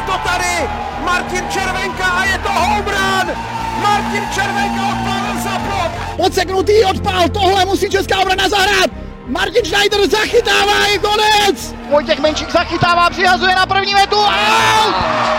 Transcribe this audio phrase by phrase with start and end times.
[0.00, 0.68] je to tady!
[1.04, 3.36] Martin Červenka a je to home run!
[3.82, 6.16] Martin Červenka odpálil za plot!
[6.16, 8.90] Podseknutý odpál, tohle musí česká obrana zahrát!
[9.26, 11.74] Martin Schneider zachytává, je konec!
[11.90, 14.16] Vojtěch Menšík zachytává, přihazuje na první metu.
[14.16, 14.94] Out!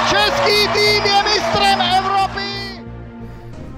[0.10, 2.42] Český tým je mistrem Evropy!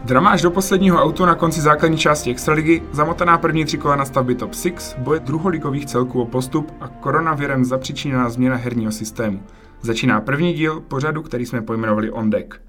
[0.03, 4.05] Drama až do posledního autu na konci základní části Extraligy, zamotaná první tři kola na
[4.05, 9.39] stavby top 6, boje druholigových celků o postup a koronavirem zapříčiněná změna herního systému.
[9.85, 12.61] Začíná první díl pořadu, který jsme pojmenovali On Deck.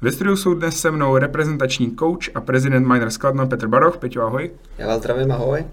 [0.00, 3.96] Ve studiu jsou dnes se mnou reprezentační coach a prezident Miners Kladno Petr Baroch.
[3.96, 4.50] Peťo, ahoj.
[4.78, 5.64] Já vás zdravím, ahoj.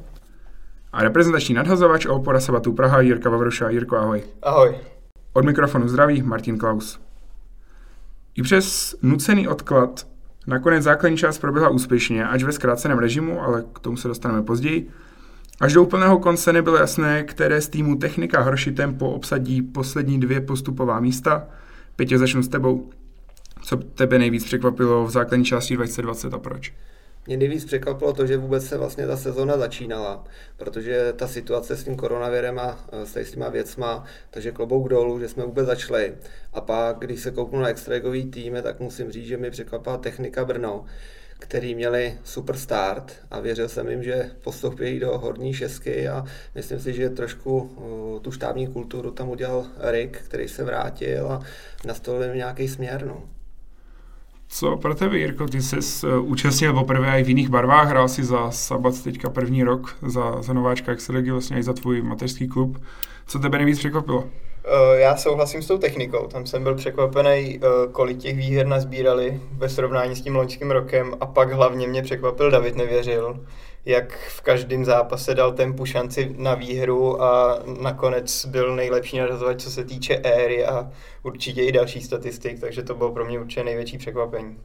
[0.94, 3.70] A reprezentační nadhazovač a opora Sabatu Praha Jirka Vavruša.
[3.70, 4.24] Jirko, ahoj.
[4.42, 4.76] Ahoj.
[5.34, 7.00] Od mikrofonu zdraví Martin Klaus.
[8.36, 10.08] I přes nucený odklad
[10.48, 14.90] nakonec základní část proběhla úspěšně, až ve zkráceném režimu, ale k tomu se dostaneme později.
[15.62, 20.42] Až do úplného konce nebylo jasné, které z týmu technika horší tempo obsadí poslední dvě
[20.42, 21.48] postupová místa.
[21.96, 22.90] Pětě, začnu s tebou.
[23.64, 26.74] Co tebe nejvíc překvapilo v základní části 2020 a proč?
[27.28, 30.24] Mě nejvíc překvapilo to, že vůbec se vlastně ta sezona začínala,
[30.58, 35.46] protože ta situace s tím koronavirem a s těma věcma, takže klobouk dolů, že jsme
[35.46, 36.14] vůbec začali.
[36.54, 40.46] A pak, když se kouknu na extraligový týmy, tak musím říct, že mi překvapila technika
[40.46, 40.86] Brno,
[41.40, 46.80] který měli super start a věřil jsem jim, že postoupí do horní šestky a myslím
[46.80, 51.40] si, že trošku uh, tu štábní kulturu tam udělal Rick, který se vrátil a
[51.88, 53.06] nastolil nějaký směr.
[53.08, 53.24] No.
[54.48, 58.52] Co pro tebe, Jirko, ty jsi účastnil poprvé i v jiných barvách, hrál si za
[58.52, 62.84] Sabat teďka první rok, za, za nováčka Extraligy, vlastně i za tvůj mateřský klub.
[63.28, 64.30] Co tebe nejvíc překvapilo?
[64.94, 67.60] Já souhlasím s tou technikou, tam jsem byl překvapený,
[67.92, 71.14] kolik těch výher nazbírali ve srovnání s tím loňským rokem.
[71.20, 73.46] A pak hlavně mě překvapil David Nevěřil,
[73.86, 79.72] jak v každém zápase dal tempu šanci na výhru a nakonec byl nejlepší narazovač, co
[79.72, 80.92] se týče éry a
[81.24, 84.58] určitě i další statistik, takže to bylo pro mě určitě největší překvapení.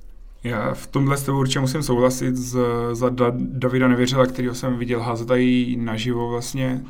[0.44, 2.58] Já v tomhle s tebou určitě musím souhlasit z,
[2.92, 6.80] za da, Davida Nevěřila, kterého jsem viděl házet i naživo vlastně,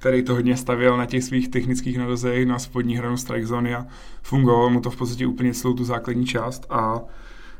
[0.00, 3.86] který to hodně stavěl na těch svých technických nadozech na spodní hranu strike zóny a
[4.22, 7.00] fungovalo mu to v podstatě úplně celou tu základní část a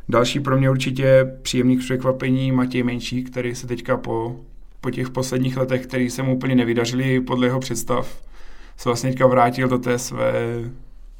[0.08, 4.36] Další pro mě určitě příjemný překvapení Matěj Menší, který se teďka po,
[4.80, 8.22] po těch posledních letech, který se mu úplně nevydařili podle jeho představ,
[8.76, 10.32] se vlastně teďka vrátil do té své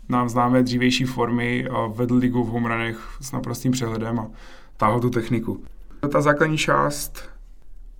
[0.09, 4.30] nám známé dřívější formy a vedl ligu v homeranech s naprostým přehledem a
[4.76, 5.62] táhl tu techniku.
[6.12, 7.30] Ta základní část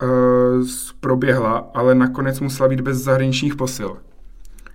[0.03, 0.67] uh,
[1.01, 3.97] proběhla, ale nakonec musela být bez zahraničních posil.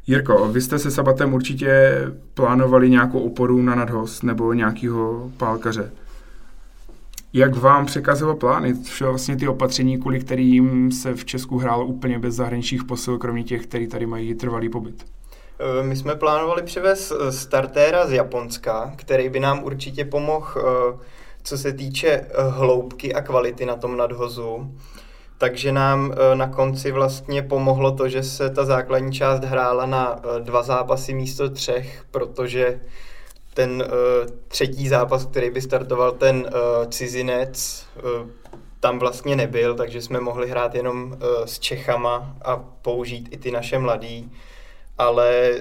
[0.07, 2.01] Jirko, vy jste se Sabatem určitě
[2.33, 5.91] plánovali nějakou oporu na nadhost nebo nějakého pálkaře
[7.35, 12.19] jak vám překazilo plány, vše vlastně ty opatření, kvůli kterým se v Česku hrálo úplně
[12.19, 15.05] bez zahraničních posil, kromě těch, který tady mají trvalý pobyt?
[15.59, 20.61] Eh, my jsme plánovali přivez eh, startéra z Japonska, který by nám určitě pomohl,
[21.43, 24.71] co se týče hloubky a kvality na tom nadhozu.
[25.38, 30.63] Takže nám na konci vlastně pomohlo to, že se ta základní část hrála na dva
[30.63, 32.79] zápasy místo třech, protože
[33.53, 36.50] ten uh, třetí zápas, který by startoval ten
[36.90, 37.85] cizinec,
[38.79, 43.79] tam vlastně nebyl, takže jsme mohli hrát jenom s Čechama a použít i ty naše
[43.79, 44.31] mladý.
[44.97, 45.53] Ale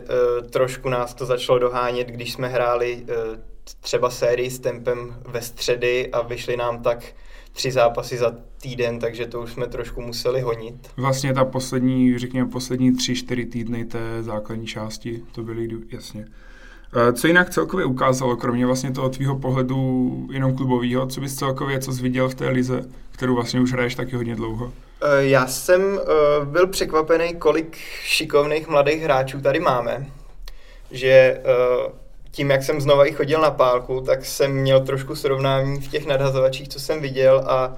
[0.50, 3.04] trošku nás to začalo dohánět, když jsme hráli
[3.80, 7.04] třeba sérii s tempem ve středy a vyšly nám tak
[7.52, 8.32] tři zápasy za
[8.64, 10.74] týden, takže to už jsme trošku museli honit.
[10.96, 16.26] Vlastně ta poslední, řekněme, poslední tři, čtyři týdny té základní části, to byly jasně.
[16.96, 21.78] Eh, co jinak celkově ukázalo, kromě vlastně toho tvýho pohledu jenom klubového, co bys celkově
[21.78, 24.72] co viděl v té lize, kterou vlastně už hraješ taky hodně dlouho?
[25.02, 30.06] Eh, já jsem eh, byl překvapený, kolik šikovných mladých hráčů tady máme.
[30.90, 31.42] Že
[32.30, 36.06] tím, jak jsem znova i chodil na pálku, tak jsem měl trošku srovnání v těch
[36.06, 37.76] nadhazovačích, co jsem viděl a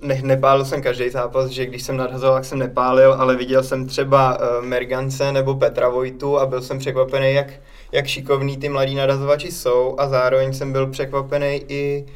[0.00, 3.86] ne, nepálil jsem každý zápas, že když jsem nadhazoval, tak jsem nepálil, ale viděl jsem
[3.86, 7.52] třeba uh, Mergance nebo Petra Vojtu a byl jsem překvapený, jak,
[7.92, 12.06] jak šikovní ty mladí nadhazovači jsou a zároveň jsem byl překvapený i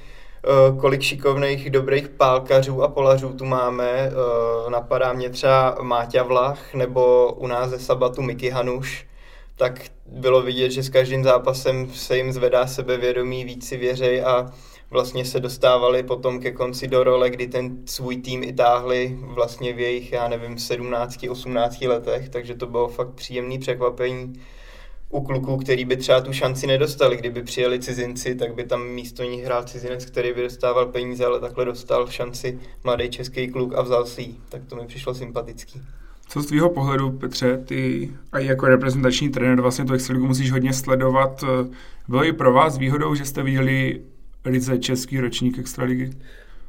[0.71, 4.11] uh, kolik šikovných dobrých pálkařů a polařů tu máme.
[4.11, 9.07] Uh, napadá mě třeba Máťa Vlach nebo u nás ze Sabatu Miky Hanuš
[9.57, 14.51] tak bylo vidět, že s každým zápasem se jim zvedá sebevědomí, víc si věřej a
[14.94, 19.73] vlastně se dostávali potom ke konci do role, kdy ten svůj tým i táhli vlastně
[19.73, 24.32] v jejich, já nevím, 17-18 letech, takže to bylo fakt příjemný překvapení
[25.11, 27.17] u kluků, který by třeba tu šanci nedostali.
[27.17, 31.41] Kdyby přijeli cizinci, tak by tam místo nich hrál cizinec, který by dostával peníze, ale
[31.41, 34.35] takhle dostal šanci mladý český kluk a vzal si ji.
[34.49, 35.82] Tak to mi přišlo sympatický.
[36.29, 40.73] Co z tvýho pohledu, Petře, ty a jako reprezentační trenér vlastně tu extraligu musíš hodně
[40.73, 41.44] sledovat.
[42.08, 44.00] Bylo i pro vás výhodou, že jste viděli
[44.44, 46.11] ryze český ročník extraligy?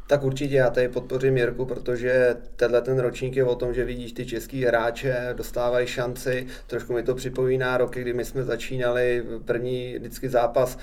[0.08, 4.12] Tak určitě já tady podpořím Jirku, protože tenhle ten ročník je o tom, že vidíš
[4.12, 6.48] ty český hráče, dostávají šanci.
[6.68, 10.78] Trošku mi to připomíná roky, kdy my jsme začínali první vždycky zápas,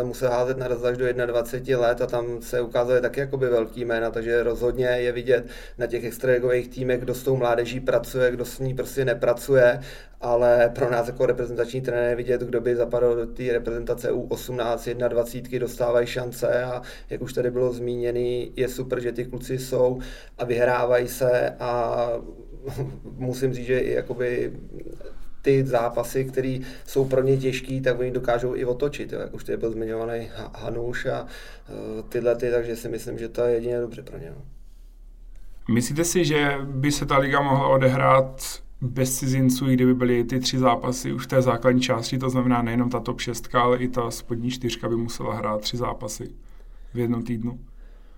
[0.00, 3.84] eh, musel házet na až do 21 let a tam se ukázaly taky jakoby velký
[3.84, 5.46] jména, takže rozhodně je vidět
[5.78, 9.80] na těch extraligových týmech, kdo s tou mládeží pracuje, kdo s ní prostě nepracuje
[10.24, 15.58] ale pro nás jako reprezentační trenér vidět, kdo by zapadl do té reprezentace U18, 21
[15.58, 20.00] dostávají šance a jak už tady bylo zmíněný, je super, že ty kluci jsou
[20.38, 22.08] a vyhrávají se a
[23.16, 24.52] musím říct, že i jakoby
[25.42, 29.20] ty zápasy, které jsou pro ně těžké, tak oni dokážou i otočit, jo.
[29.20, 33.42] jak už tady byl zmiňovaný Hanuš a uh, tyhle ty, takže si myslím, že to
[33.42, 34.32] je jedině dobře pro ně.
[34.36, 34.42] No.
[35.74, 38.42] Myslíte si, že by se ta liga mohla odehrát
[38.80, 42.90] bez cizinců, kdyby byly ty tři zápasy už v té základní části, to znamená nejenom
[42.90, 46.34] ta top 6, ale i ta spodní čtyřka by musela hrát tři zápasy
[46.94, 47.60] v jednom týdnu.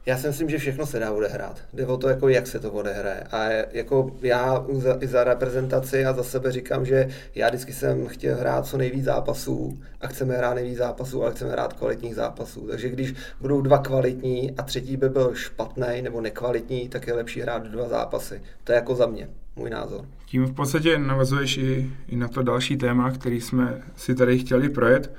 [0.07, 1.63] Já si myslím, že všechno se dá odehrát.
[1.73, 3.21] Jde o to, jako jak se to odehraje.
[3.21, 8.07] A jako já za, i za reprezentaci a za sebe říkám, že já vždycky jsem
[8.07, 12.67] chtěl hrát co nejvíc zápasů a chceme hrát nejvíc zápasů, ale chceme hrát kvalitních zápasů.
[12.71, 17.41] Takže když budou dva kvalitní a třetí by byl špatný nebo nekvalitní, tak je lepší
[17.41, 18.43] hrát dva zápasy.
[18.65, 20.05] To je jako za mě, můj názor.
[20.27, 24.69] Tím v podstatě navazuješ i, i na to další téma, který jsme si tady chtěli
[24.69, 25.13] projet.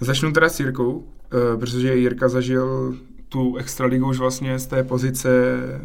[0.00, 2.96] Začnu teda s Jirkou, eh, protože Jirka zažil
[3.30, 5.30] tu extraligu už vlastně z té pozice,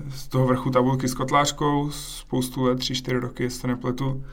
[0.10, 4.24] z toho vrchu tabulky s Kotlářkou, spoustu let, tři, čtyři roky, jestli to nepletu.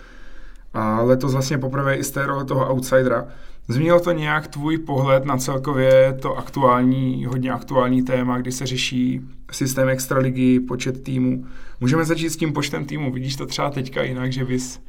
[0.75, 3.26] A letos vlastně poprvé i z té role toho outsidera.
[3.69, 9.20] Změnilo to nějak tvůj pohled na celkově to aktuální, hodně aktuální téma, kdy se řeší
[9.50, 11.47] systém extraligy, počet týmů.
[11.81, 13.12] Můžeme začít s tím počtem týmů.
[13.12, 14.81] Vidíš to třeba teďka jinak, že bys...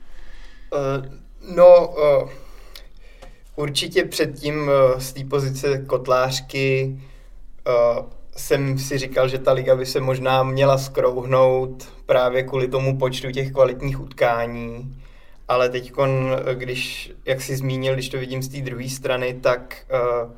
[0.74, 2.30] Uh, no, uh,
[3.56, 7.00] určitě předtím uh, z té pozice kotlářky
[7.68, 8.06] uh,
[8.38, 13.32] jsem si říkal, že ta liga by se možná měla skrouhnout právě kvůli tomu počtu
[13.32, 14.96] těch kvalitních utkání.
[15.48, 15.94] Ale teď,
[16.54, 20.32] když, jak jsi zmínil, když to vidím z té druhé strany, tak uh,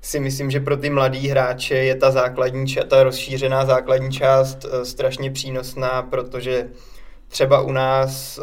[0.00, 5.30] si myslím, že pro ty mladý hráče je ta základní, ta rozšířená základní část strašně
[5.30, 6.68] přínosná, protože
[7.28, 8.40] třeba u nás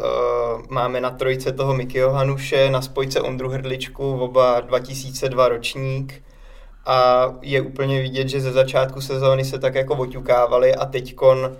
[0.68, 6.22] máme na trojce toho Mikyho Hanuše, na spojce Ondru Hrdličku, oba 2002 ročník,
[6.88, 11.56] a je úplně vidět, že ze začátku sezóny se tak jako oťukávali a teďkon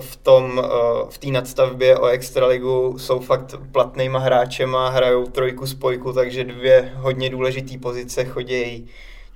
[0.00, 0.70] v tom, eh,
[1.10, 7.30] v té nadstavbě o Extraligu jsou fakt platnýma hráčema, hrajou trojku spojku, takže dvě hodně
[7.30, 8.88] důležité pozice chodějí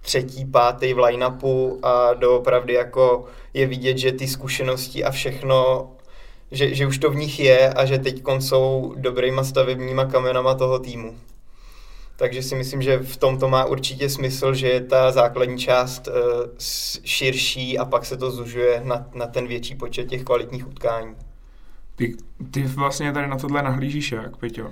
[0.03, 3.25] třetí, pátý v line-upu a doopravdy jako
[3.55, 5.91] je vidět, že ty zkušenosti a všechno,
[6.51, 10.79] že, že už to v nich je a že teď jsou dobrýma stavebníma kamenama toho
[10.79, 11.15] týmu.
[12.23, 16.09] Takže si myslím, že v tom to má určitě smysl, že je ta základní část
[16.09, 16.15] uh,
[17.05, 21.15] širší a pak se to zužuje na, na ten větší počet těch kvalitních utkání.
[21.97, 22.17] Ty,
[22.51, 24.71] ty vlastně tady na tohle nahlížíš jak, Peťo?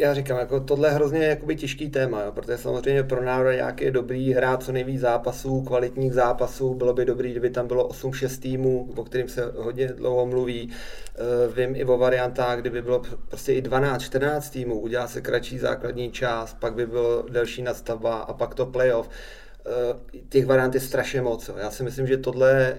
[0.00, 3.84] Já říkám, jako tohle je hrozně jakoby těžký téma, jo, protože samozřejmě pro národ nějaký
[3.84, 8.40] je dobrý hrát co nejvíc zápasů, kvalitních zápasů, bylo by dobrý, kdyby tam bylo 8-6
[8.40, 10.66] týmů, o kterým se hodně dlouho mluví.
[10.68, 16.10] Uh, vím i o variantách, kdyby bylo prostě i 12-14 týmů, udělá se kratší základní
[16.12, 19.08] část, pak by bylo delší nadstavba a pak to playoff.
[19.08, 21.48] Uh, těch variant je strašně moc.
[21.48, 21.54] Jo.
[21.58, 22.76] Já si myslím, že tohle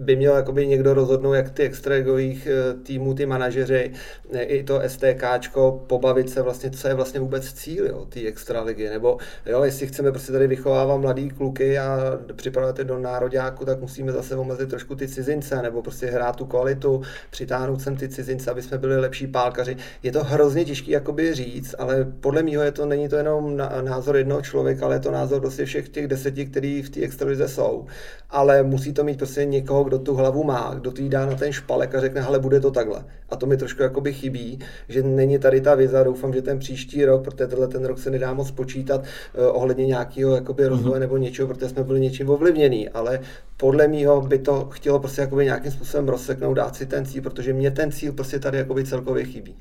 [0.00, 3.92] by měl jakoby někdo rozhodnout, jak ty extraligových eh, týmů, ty manažeři,
[4.32, 8.88] eh, i to STKčko, pobavit se vlastně, co je vlastně vůbec cíl jo, té extraligy,
[8.88, 13.80] nebo jo, jestli chceme prostě tady vychovávat mladý kluky a připravovat je do nároďáku, tak
[13.80, 18.50] musíme zase omezit trošku ty cizince, nebo prostě hrát tu kvalitu, přitáhnout sem ty cizince,
[18.50, 19.76] aby jsme byli lepší pálkaři.
[20.02, 24.16] Je to hrozně těžké jakoby říct, ale podle mého je to, není to jenom názor
[24.16, 27.86] jednoho člověka, ale je to názor prostě všech těch deseti, kteří v té extralize jsou.
[28.30, 31.52] Ale musí to mít prostě někoho, kdo tu hlavu má, kdo to dá na ten
[31.52, 33.04] špalek a řekne, ale bude to takhle.
[33.30, 37.04] A to mi trošku jakoby chybí, že není tady ta viza, doufám, že ten příští
[37.04, 41.00] rok, protože tenhle ten rok se nedá moc počítat uh, ohledně nějakého jakoby rozvoje mm-hmm.
[41.00, 43.20] nebo něčeho, protože jsme byli něčím ovlivněný, ale
[43.56, 47.52] podle mýho by to chtělo prostě jakoby nějakým způsobem rozseknout, dát si ten cíl, protože
[47.52, 49.56] mě ten cíl prostě tady jakoby celkově chybí.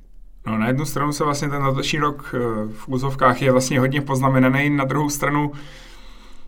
[0.47, 2.39] No, na jednu stranu se vlastně ten letošní rok eh,
[2.73, 5.51] v úzovkách je vlastně hodně poznamenaný, na druhou stranu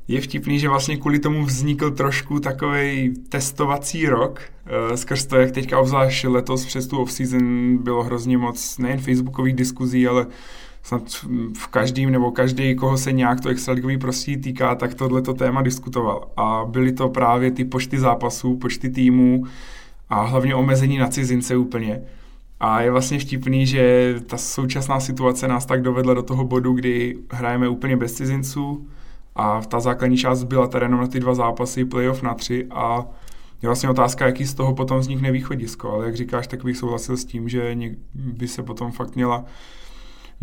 [0.08, 4.41] je vtipný, že vlastně kvůli tomu vznikl trošku takový testovací rok,
[4.89, 9.55] uh, skrz to, jak teďka obzvlášť letos přes tu off-season bylo hrozně moc nejen facebookových
[9.55, 10.27] diskuzí, ale
[10.84, 11.03] snad
[11.58, 16.31] v každým nebo každý, koho se nějak to extraligový prostředí týká, tak tohleto téma diskutoval.
[16.38, 19.46] A byly to právě ty počty zápasů, počty týmů
[20.10, 22.01] a hlavně omezení na cizince úplně.
[22.60, 27.17] A je vlastně vtipný, že ta současná situace nás tak dovedla do toho bodu, kdy
[27.31, 28.88] hrajeme úplně bez cizinců
[29.36, 32.68] a ta základní část byla teda jenom na ty dva zápasy, playoff na tři.
[32.72, 33.06] A
[33.62, 37.18] je vlastně otázka, jaký z toho potom vznikne východisko, ale jak říkáš, tak bych souhlasil
[37.18, 37.76] s tím, že
[38.14, 39.46] by se potom fakt měla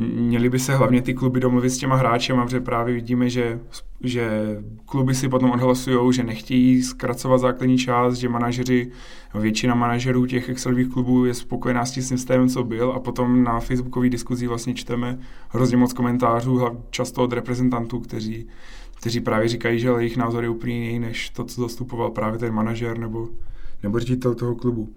[0.01, 3.61] Měli by se hlavně ty kluby domluvit s těma hráčema, protože právě vidíme, že,
[4.01, 4.31] že
[4.85, 8.91] kluby si potom odhlasují, že nechtějí zkracovat základní část, že manažeři,
[9.35, 12.93] většina manažerů těch Excelových klubů je spokojená s tím systémem, co byl.
[12.93, 15.19] A potom na facebookové diskuzi vlastně čteme
[15.49, 18.49] hrozně moc komentářů, často od reprezentantů, kteří,
[19.01, 22.53] kteří právě říkají, že jejich názor je úplně jiný, než to, co zastupoval právě ten
[22.53, 23.29] manažer nebo,
[23.83, 24.89] nebo ředitel toho klubu.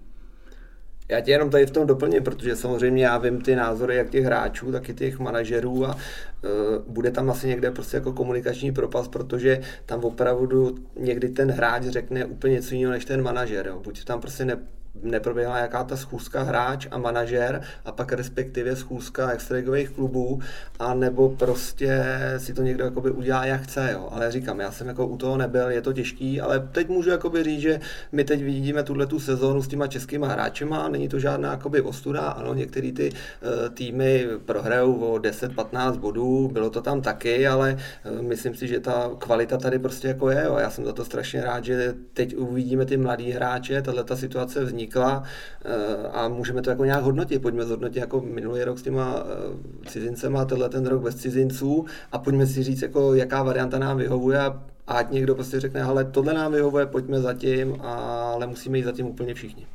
[1.08, 4.24] Já tě jenom tady v tom doplním, protože samozřejmě já vím ty názory jak těch
[4.24, 9.08] hráčů, tak i těch manažerů a uh, bude tam asi někde prostě jako komunikační propas,
[9.08, 13.66] protože tam opravdu někdy ten hráč řekne úplně něco jiného než ten manažer.
[13.66, 13.80] Jo.
[13.84, 14.56] Buď tam prostě ne,
[15.02, 20.40] neproběhla jaká ta schůzka hráč a manažer a pak respektive schůzka extraligových klubů
[20.78, 22.04] a nebo prostě
[22.38, 24.08] si to někdo jakoby udělá jak chce, jo.
[24.12, 27.42] Ale říkám, já jsem jako u toho nebyl, je to těžký, ale teď můžu jakoby
[27.42, 27.80] říct, že
[28.12, 32.20] my teď vidíme tuhle tu sezónu s těma českýma hráčema, není to žádná jakoby ostuda,
[32.20, 37.78] ano, některé ty uh, týmy prohrajou o 10-15 bodů, bylo to tam taky, ale
[38.10, 40.56] uh, myslím si, že ta kvalita tady prostě jako je, jo.
[40.58, 44.64] Já jsem za to strašně rád, že teď uvidíme ty mladý hráče, tahle ta situace
[44.64, 45.22] vznikla vznikla
[45.64, 47.42] eh, a můžeme to jako nějak hodnotit.
[47.42, 52.18] Pojďme zhodnotit jako minulý rok s těma eh, cizincema, tenhle ten rok bez cizinců a
[52.18, 56.34] pojďme si říct, jako jaká varianta nám vyhovuje a ať někdo prostě řekne, ale tohle
[56.34, 59.66] nám vyhovuje, pojďme zatím, ale musíme jít zatím úplně všichni.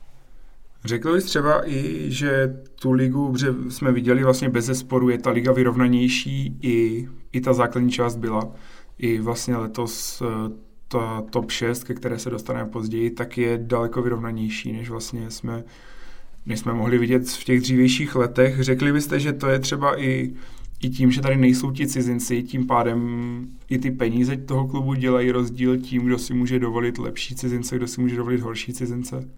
[0.85, 5.29] Řekl bys třeba i, že tu ligu, že jsme viděli vlastně bez zesporu, je ta
[5.29, 8.51] liga vyrovnanější, i, i ta základní část byla.
[8.97, 14.01] I vlastně letos eh, ta top 6, ke které se dostaneme později, tak je daleko
[14.01, 15.63] vyrovnanější, než vlastně jsme,
[16.45, 18.63] než jsme mohli vidět v těch dřívějších letech.
[18.63, 20.33] Řekli byste, že to je třeba i,
[20.81, 25.31] i tím, že tady nejsou ti cizinci, tím pádem i ty peníze toho klubu dělají
[25.31, 29.29] rozdíl tím, kdo si může dovolit lepší cizince, kdo si může dovolit horší cizince?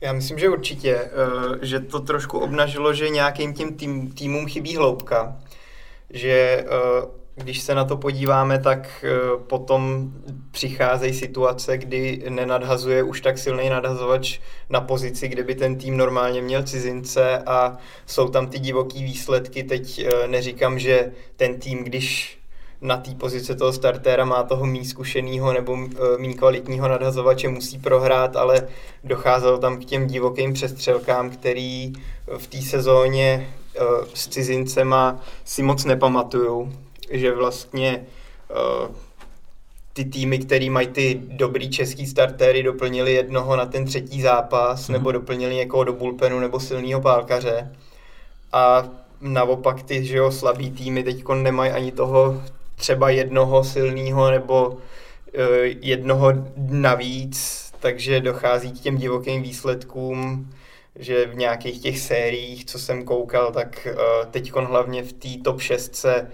[0.00, 4.76] Já myslím, že určitě, eh, že to trošku obnažilo, že nějakým tím tým, týmům chybí
[4.76, 5.36] hloubka,
[6.10, 6.66] že eh,
[7.38, 9.10] když se na to podíváme, tak eh,
[9.46, 10.12] potom
[10.50, 14.38] přicházejí situace, kdy nenadhazuje už tak silný nadhazovač
[14.70, 17.76] na pozici, kde by ten tým normálně měl cizince a
[18.06, 19.62] jsou tam ty divoký výsledky.
[19.62, 22.38] Teď eh, neříkám, že ten tým, když
[22.80, 27.78] na té pozice toho startéra má toho mý zkušeného nebo eh, mý kvalitního nadhazovače musí
[27.78, 28.68] prohrát, ale
[29.04, 31.92] docházelo tam k těm divokým přestřelkám, který
[32.38, 33.54] v té sezóně
[34.14, 36.72] s cizincema si moc nepamatuju
[37.10, 38.06] že vlastně
[38.50, 38.94] uh,
[39.98, 44.92] ty týmy, které mají ty dobrý český startéry, doplnili jednoho na ten třetí zápas, mm.
[44.92, 47.72] nebo doplnili někoho do bullpenu nebo silného pálkaře.
[48.52, 48.88] A
[49.20, 52.42] naopak ty že jo, slabý týmy teď nemají ani toho
[52.76, 54.78] třeba jednoho silného nebo uh,
[55.80, 60.50] jednoho navíc, takže dochází k těm divokým výsledkům,
[60.96, 65.60] že v nějakých těch sériích, co jsem koukal, tak uh, teď hlavně v té top
[65.60, 66.28] 6 uh,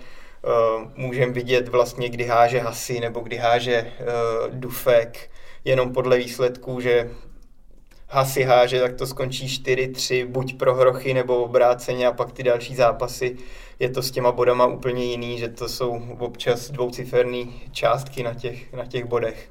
[0.97, 5.31] můžeme vidět vlastně, kdy háže Hasy nebo kdy háže uh, Dufek,
[5.65, 7.11] jenom podle výsledků, že
[8.09, 12.75] Hasy háže, tak to skončí 4-3, buď pro Hrochy nebo obráceně a pak ty další
[12.75, 13.37] zápasy
[13.79, 18.73] je to s těma bodama úplně jiný, že to jsou občas dvouciferné částky na těch,
[18.73, 19.51] na těch bodech.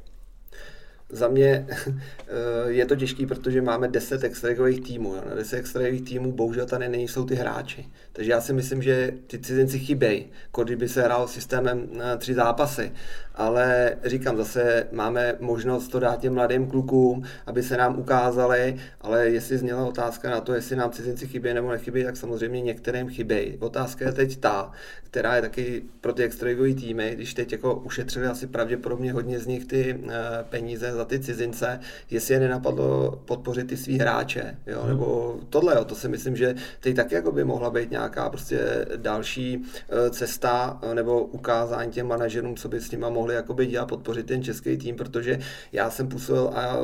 [1.14, 2.26] Za mě eh,
[2.68, 5.16] je to těžký, protože máme 10 extraligových týmů.
[5.30, 7.86] Na 10 extraligových týmů bohužel tady nejsou ty hráči.
[8.14, 10.26] Takže já si myslím, že ty cizinci chybějí,
[10.64, 12.92] kdyby se hrál systémem tři zápasy
[13.36, 19.30] ale říkám, zase máme možnost to dát těm mladým klukům, aby se nám ukázali, ale
[19.30, 23.58] jestli zněla otázka na to, jestli nám cizinci chybí nebo nechybí, tak samozřejmě některým chybí.
[23.60, 24.72] Otázka je teď ta,
[25.04, 29.48] která je taky pro ty extraligové týmy, když teď jako ušetřili asi pravděpodobně hodně z
[29.48, 30.12] nich ty uh,
[30.50, 31.80] peníze za ty cizince,
[32.10, 34.90] jestli je nenapadlo podpořit ty svý hráče, jo, hmm.
[34.90, 38.86] nebo tohle, jo, to si myslím, že teď taky jako by mohla být nějaká prostě
[38.96, 39.64] další uh,
[40.10, 44.44] cesta uh, nebo ukázání těm manažerům, co by s nima mohli jakoby dělat, podpořit ten
[44.44, 45.40] český tým, protože
[45.72, 46.78] já jsem působil a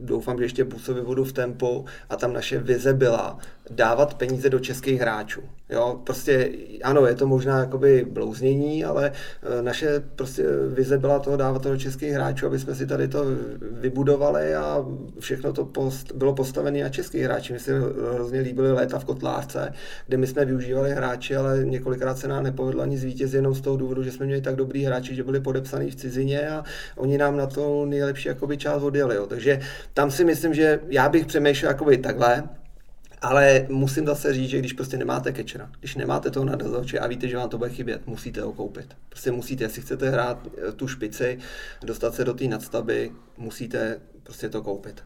[0.00, 3.38] doufám, že ještě působit budu v tempu a tam naše vize byla
[3.70, 5.42] dávat peníze do českých hráčů.
[5.70, 6.50] Jo, prostě
[6.82, 11.70] ano, je to možná jakoby blouznění, ale e, naše prostě vize byla toho dávat to
[11.70, 13.24] do českých hráčů, aby jsme si tady to
[13.60, 14.86] vybudovali a
[15.18, 17.52] všechno to post, bylo postavené na českých hráči.
[17.52, 17.80] Mi se
[18.14, 19.72] hrozně líbily léta v Kotlárce,
[20.06, 23.76] kde my jsme využívali hráči, ale několikrát se nám nepovedlo ani zvítězit jenom z toho
[23.76, 26.64] důvodu, že jsme měli tak dobrý hráči, že byli podepsaní v cizině a
[26.96, 29.16] oni nám na to nejlepší jakoby část odjeli.
[29.16, 29.26] Jo.
[29.26, 29.60] Takže
[29.94, 32.42] tam si myslím, že já bych přemýšlel jakoby takhle,
[33.22, 37.28] Ale musím zase říct, že když prostě nemáte kečera, když nemáte toho nadazovače a víte,
[37.28, 38.96] že vám to bude chybět, musíte ho koupit.
[39.08, 41.38] Prostě musíte, jestli chcete hrát eh, tu špici,
[41.84, 45.02] dostat se do té nadstavby, musíte prostě to koupit.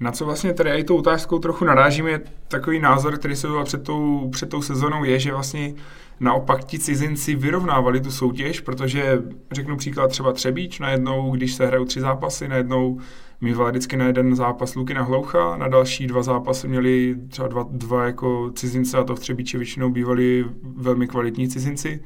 [0.00, 3.64] Na co vlastně tady i tou otázkou trochu narážím, je takový názor, který se byl
[3.64, 5.74] před tou, před tou sezónou, je, že vlastně
[6.20, 11.84] naopak ti cizinci vyrovnávali tu soutěž, protože řeknu příklad třeba Třebíč, najednou, když se hrajou
[11.84, 13.00] tři zápasy, najednou
[13.42, 18.04] mývala vždycky na jeden zápas Lukina Hloucha, na další dva zápasy měli třeba dva, dva
[18.04, 22.02] jako cizince a to v Třebíči většinou bývali velmi kvalitní cizinci.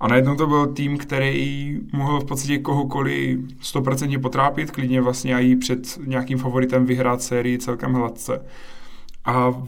[0.00, 5.56] A najednou to byl tým, který mohl v podstatě kohokoliv 100% potrápit, klidně vlastně i
[5.56, 8.44] před nějakým favoritem vyhrát sérii celkem hladce.
[9.24, 9.62] A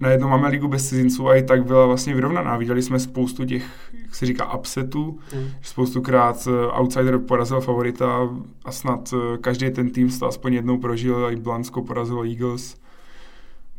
[0.00, 2.56] najednou máme ligu bez cizinců a i tak byla vlastně vyrovnaná.
[2.56, 5.18] Viděli jsme spoustu těch, jak se říká, upsetů.
[5.32, 5.44] Hmm.
[5.62, 8.28] Spoustukrát eh, outsider porazil favorita
[8.64, 11.28] a snad eh, každý ten tým to aspoň jednou prožil.
[11.30, 12.76] I Blansko porazilo Eagles.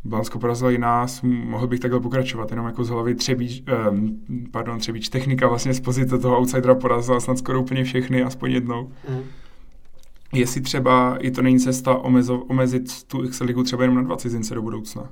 [0.04, 3.74] Blansko porazilo i nás, mohl bych takhle pokračovat, jenom jako z hlavy Třebíč, eh,
[4.52, 8.92] pardon, Třebíč technika vlastně z pozice toho outsidera porazila snad skoro úplně všechny, aspoň jednou.
[9.10, 9.24] Mm.
[10.34, 14.18] Jestli třeba i to není cesta omezo, omezit tu X ligu třeba jenom na dva
[14.18, 15.10] cizince do budoucna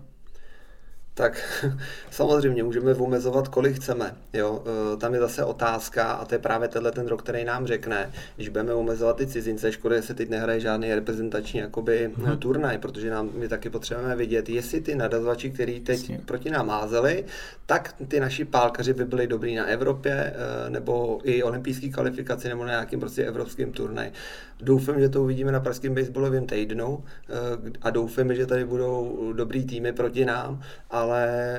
[1.15, 1.65] tak
[2.11, 4.15] samozřejmě můžeme omezovat, kolik chceme.
[4.33, 4.63] Jo?
[4.93, 8.11] E, tam je zase otázka, a to je právě tenhle ten rok, který nám řekne,
[8.35, 12.37] když budeme omezovat ty cizince, škoda, že se teď nehraje žádný reprezentační jakoby, hmm.
[12.37, 16.21] turnaj, protože nám my taky potřebujeme vidět, jestli ty nadazovači, který teď Jasně.
[16.25, 17.25] proti nám házeli,
[17.65, 22.63] tak ty naši pálkaři by byli dobrý na Evropě, e, nebo i olympijské kvalifikaci, nebo
[22.63, 24.11] na nějakým prostě evropským turnaj.
[24.59, 27.33] Doufám, že to uvidíme na pražském baseballovém týdnu eh,
[27.81, 31.04] a doufám, že tady budou dobrý týmy proti nám, ale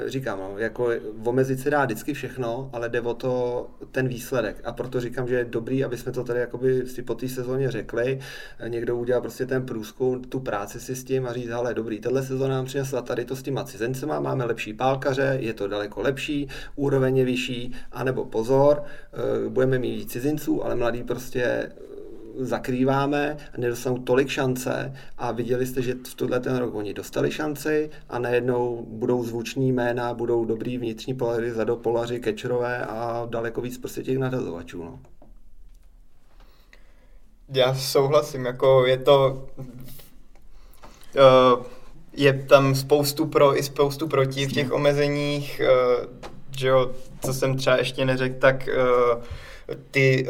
[0.07, 0.91] říkám, no, jako
[1.25, 4.57] omezit se dá vždycky všechno, ale jde o to ten výsledek.
[4.65, 7.71] A proto říkám, že je dobrý, aby jsme to tady jakoby si po té sezóně
[7.71, 8.19] řekli,
[8.69, 12.23] někdo udělal prostě ten průzkum, tu práci si s tím a říct, ale dobrý, tahle
[12.23, 16.49] sezóna nám přinesla tady to s těma cizencema, máme lepší pálkaře, je to daleko lepší,
[16.77, 21.73] úroveň je vyšší, anebo pozor, eh, budeme mít cizinců, ale mladí prostě
[22.39, 27.91] zakrýváme, nedostanou tolik šance a viděli jste, že v tuhle ten rok oni dostali šanci
[28.09, 34.03] a najednou budou zvuční jména, budou dobrý vnitřní polary, zadopolaři, kečerové a daleko víc prostě
[34.03, 34.85] těch nadazovačů.
[34.85, 35.01] No.
[37.55, 39.49] Já souhlasím, jako je to
[41.17, 41.65] uh,
[42.13, 46.07] je tam spoustu pro i spoustu proti v těch omezeních, uh,
[46.59, 46.91] že jo,
[47.25, 49.23] co jsem třeba ještě neřekl, tak uh,
[49.91, 50.27] ty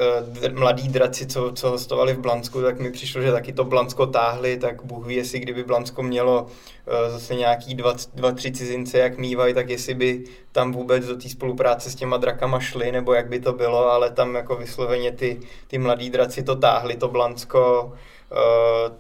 [0.46, 4.06] uh, mladí draci, co, co hostovali v Blansku, tak mi přišlo, že taky to Blansko
[4.06, 8.98] táhli, tak Bůh ví, jestli kdyby Blansko mělo uh, zase nějaký dva, dva, tři cizince,
[8.98, 13.14] jak mývají, tak jestli by tam vůbec do té spolupráce s těma drakama šli, nebo
[13.14, 17.08] jak by to bylo, ale tam jako vysloveně ty, ty mladí draci to táhli, to
[17.08, 17.92] Blansko
[18.32, 18.96] uh,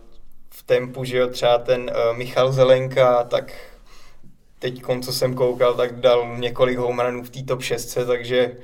[0.50, 3.52] v tempu, že jo, třeba ten uh, Michal Zelenka, tak
[4.58, 8.56] teď, co jsem koukal, tak dal několik home v té top 6, takže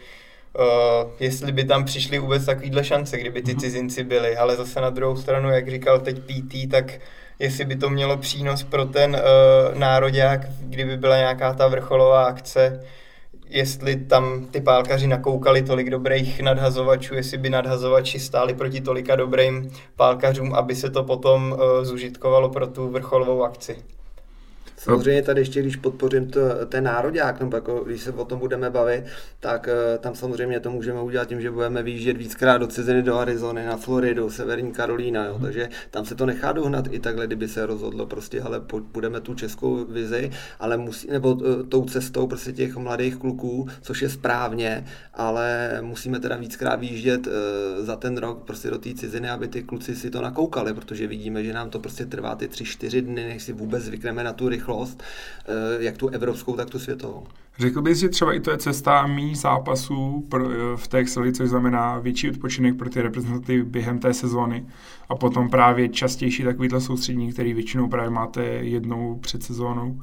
[0.58, 3.60] Uh, jestli by tam přišly vůbec takovýhle šance, kdyby ty mhm.
[3.60, 7.00] cizinci byli, ale zase na druhou stranu, jak říkal teď PT, tak
[7.38, 12.80] jestli by to mělo přínos pro ten uh, nároďák, kdyby byla nějaká ta vrcholová akce,
[13.48, 19.70] jestli tam ty pálkaři nakoukali tolik dobrých nadhazovačů, jestli by nadhazovači stáli proti tolika dobrým
[19.96, 23.76] pálkařům, aby se to potom uh, zužitkovalo pro tu vrcholovou akci.
[24.82, 28.70] Samozřejmě tady ještě, když podpořím to, ten národák, nebo jako, když se o tom budeme
[28.70, 29.04] bavit,
[29.40, 33.18] tak uh, tam samozřejmě to můžeme udělat tím, že budeme výjíždět víckrát do ciziny, do
[33.18, 37.48] Arizony, na Floridu, Severní Karolína, jo, takže tam se to nechá dohnat i takhle, kdyby
[37.48, 42.52] se rozhodlo prostě, ale budeme tu českou vizi, ale musí, nebo uh, tou cestou prostě
[42.52, 47.32] těch mladých kluků, což je správně, ale musíme teda víckrát výjíždět uh,
[47.84, 51.44] za ten rok prostě do té ciziny, aby ty kluci si to nakoukali, protože vidíme,
[51.44, 54.48] že nám to prostě trvá ty tři, čtyři dny, než si vůbec zvykneme na tu
[54.48, 55.02] rychlost rychlost,
[55.48, 57.26] eh, jak tu evropskou, tak tu světovou.
[57.58, 60.38] Řekl bys, že třeba i to je cesta méně zápasů eh,
[60.76, 64.66] v té Exceli, což znamená větší odpočinek pro ty reprezentativy během té sezóny
[65.08, 70.02] a potom právě častější takovýhle soustřední, který většinou právě máte jednou před sezónou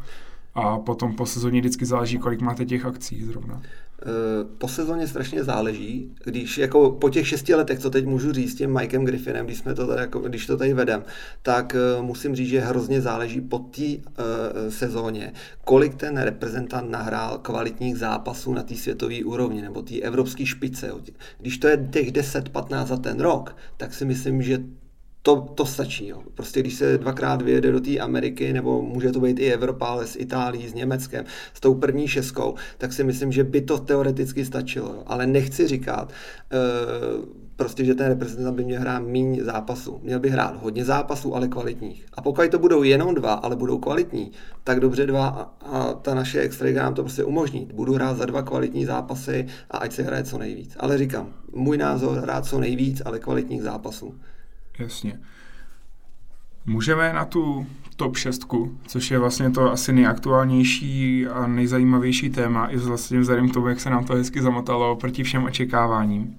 [0.56, 3.62] a potom po sezóně vždycky záleží, kolik máte těch akcí zrovna.
[4.02, 8.52] Eh, po sezóně strašně záleží, když jako po těch šesti letech, co teď můžu říct
[8.52, 11.04] s tím Mikem Griffinem, když, jsme to tady, jako, když to tady vedem,
[11.42, 14.04] tak uh, musím říct, že hrozně záleží po té uh,
[14.70, 15.34] sezóně,
[15.66, 20.92] kolik ten reprezentant nahrál kvalitních zápasů na té světové úrovni nebo té evropské špice.
[21.40, 24.60] Když to je těch 10-15 za ten rok, tak si myslím, že
[25.36, 26.08] to, to stačí.
[26.08, 26.22] Jo.
[26.36, 30.08] Prostě když se dvakrát vyjede do té Ameriky, nebo může to být i Evropa, ale
[30.08, 34.46] s Itálií, s Německem, s tou první šestkou, tak si myslím, že by to teoreticky
[34.46, 34.88] stačilo.
[34.88, 35.04] Jo.
[35.08, 40.00] Ale nechci říkat, uh, prostě, že ten reprezentant by měl hrát méně zápasů.
[40.04, 42.06] Měl by hrát hodně zápasů, ale kvalitních.
[42.14, 44.32] A pokud to budou jenom dva, ale budou kvalitní,
[44.64, 47.70] tak dobře dva a, a ta naše extraliga nám to prostě umožní.
[47.74, 50.76] Budu hrát za dva kvalitní zápasy a ať se hraje co nejvíc.
[50.80, 54.14] Ale říkám, můj názor hrát co nejvíc, ale kvalitních zápasů.
[54.80, 55.20] Jasně.
[56.66, 58.46] Můžeme na tu top 6,
[58.88, 63.80] což je vlastně to asi nejaktuálnější a nejzajímavější téma, i vlastně vzhledem k tomu, jak
[63.80, 66.38] se nám to hezky zamotalo proti všem očekáváním.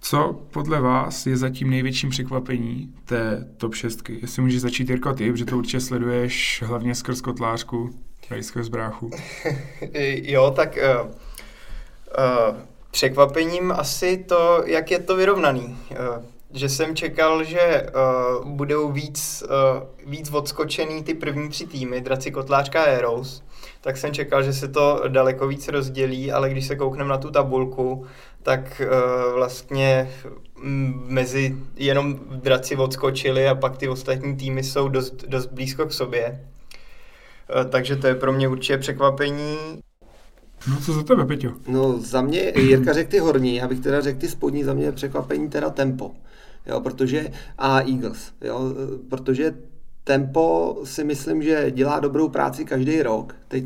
[0.00, 4.08] Co podle vás je zatím největším překvapení té top 6?
[4.08, 7.90] Jestli můžeš začít Jirko ty, protože to určitě sleduješ hlavně skrz kotlářku,
[8.28, 9.10] tady skrz bráchu.
[10.22, 12.56] jo, tak uh, uh,
[12.90, 15.78] překvapením asi to, jak je to vyrovnaný.
[15.90, 17.86] Uh, že jsem čekal, že
[18.40, 23.42] uh, budou víc, uh, víc odskočený ty první tři týmy, Draci Kotlářka a Heroes,
[23.80, 27.30] tak jsem čekal, že se to daleko víc rozdělí, ale když se koukneme na tu
[27.30, 28.06] tabulku,
[28.42, 30.10] tak uh, vlastně
[31.04, 36.48] mezi jenom Draci odskočili a pak ty ostatní týmy jsou dost, dost blízko k sobě.
[37.54, 39.56] Uh, takže to je pro mě určitě překvapení.
[40.68, 41.52] No co za tebe, Peťo?
[41.68, 44.92] No za mě, Jirka řekl ty horní, já bych teda řekl ty spodní, za mě
[44.92, 46.10] překvapení teda tempo.
[46.66, 48.74] Jo, protože, a Eagles, jo,
[49.08, 49.54] protože
[50.04, 53.34] Tempo si myslím, že dělá dobrou práci každý rok.
[53.48, 53.64] Teď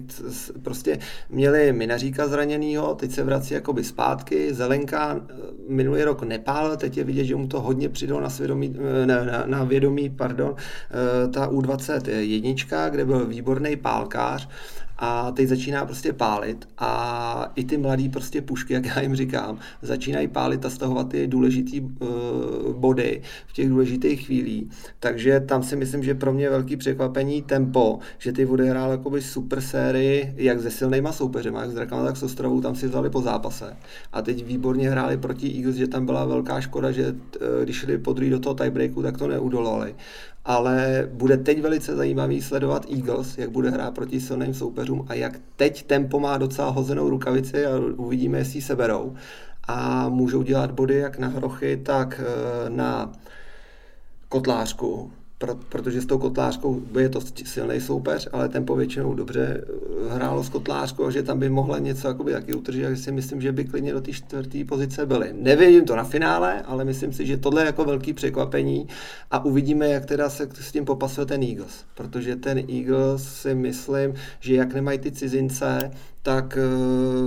[0.63, 0.99] prostě
[1.31, 4.55] měli Minaříka zraněnýho, teď se vrací jakoby zpátky.
[4.55, 5.35] Zelenka eh,
[5.69, 9.25] minulý rok nepál, teď je vidět, že mu to hodně přidal na, svědomí, eh, ne,
[9.25, 14.49] na, na vědomí, pardon, eh, ta U21, kde byl výborný pálkář
[14.99, 19.59] a teď začíná prostě pálit a i ty mladí prostě pušky, jak já jim říkám,
[19.83, 21.89] začínají pálit a stahovat ty důležitý uh,
[22.73, 24.71] body v těch důležitých chvílích.
[25.01, 29.61] Takže tam si myslím, že pro mě velký překvapení tempo, že ty odehrál jakoby super
[29.61, 33.21] sérii, jak se silnýma soupeřema, jak s Drakama, tak s Ostravou, tam si vzali po
[33.21, 33.77] zápase.
[34.13, 37.99] A teď výborně hráli proti Eagles, že tam byla velká škoda, že eh, když šli
[37.99, 39.95] podruhý do toho tiebreaku, tak to neudolali
[40.45, 45.41] ale bude teď velice zajímavý sledovat Eagles, jak bude hrát proti silným soupeřům a jak
[45.57, 49.15] teď tempo má docela hozenou rukavici a uvidíme, jestli se berou.
[49.69, 53.13] A můžou dělat body jak na hrochy, tak eh, na
[54.29, 55.13] kotlářku
[55.47, 60.45] pro, protože s tou kotlářkou je to silný soupeř, ale tempo většinou dobře eh, hrálo
[60.45, 63.65] s kotlářkou, že tam by mohla něco jakoby taky utržit, takže si myslím, že by
[63.65, 65.31] klidně do té čtvrté pozice byly.
[65.33, 68.89] Nevidím to na finále, ale myslím si, že tohle je jako velký překvapení
[69.31, 74.15] a uvidíme, jak teda se s tím popasuje ten Eagles, protože ten Eagles si myslím,
[74.41, 75.91] že jak nemají ty cizince,
[76.23, 76.59] tak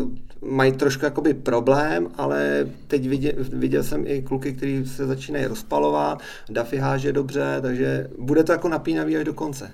[0.04, 5.46] uh, mají trošku jakoby problém, ale teď viděl, viděl jsem i kluky, kteří se začínají
[5.46, 9.72] rozpalovat, Duffy háže dobře, takže bude to jako napínavý až do konce.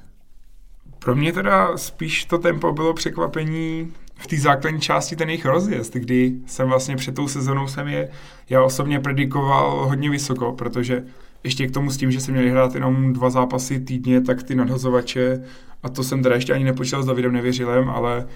[0.99, 5.93] Pro mě teda spíš to tempo bylo překvapení v té základní části ten jejich rozjezd,
[5.93, 8.09] kdy jsem vlastně před tou sezónou jsem je
[8.49, 11.03] já osobně predikoval hodně vysoko, protože
[11.43, 14.55] ještě k tomu s tím, že jsem měli hrát jenom dva zápasy týdně, tak ty
[14.55, 15.43] nadhozovače,
[15.83, 18.27] a to jsem teda ještě ani nepočítal s Davidem Nevěřilem, ale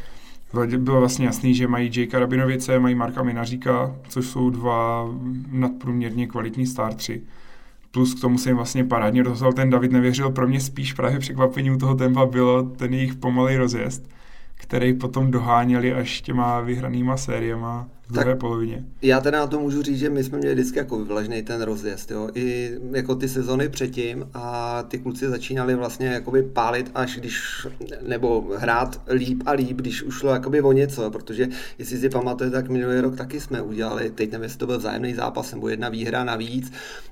[0.78, 5.08] bylo vlastně jasný, že mají Jakea Rabinovice, mají Marka Minaříka, což jsou dva
[5.52, 7.22] nadprůměrně kvalitní startři.
[7.92, 10.32] Plus k tomu se jim vlastně parádně rozhodl ten David Nevěřil.
[10.32, 14.10] Pro mě spíš právě překvapením toho tempa bylo ten jejich pomalý rozjezd,
[14.56, 18.86] který potom doháněli až těma vyhranýma sériema v druhé tak polovině.
[19.02, 22.12] Já teda na to můžu říct, že my jsme měli vždycky jako vyvlažný ten rozjezd,
[22.12, 22.30] jo?
[22.34, 27.67] i jako ty sezony předtím a ty kluci začínali vlastně jakoby pálit až když,
[28.02, 32.56] nebo hrát líp a líp, když už šlo jakoby o něco, protože jestli si pamatujete,
[32.56, 35.89] tak minulý rok taky jsme udělali, teď nevím, jestli to byl vzájemný zápas nebo jedna
[35.89, 36.72] výhra navíc,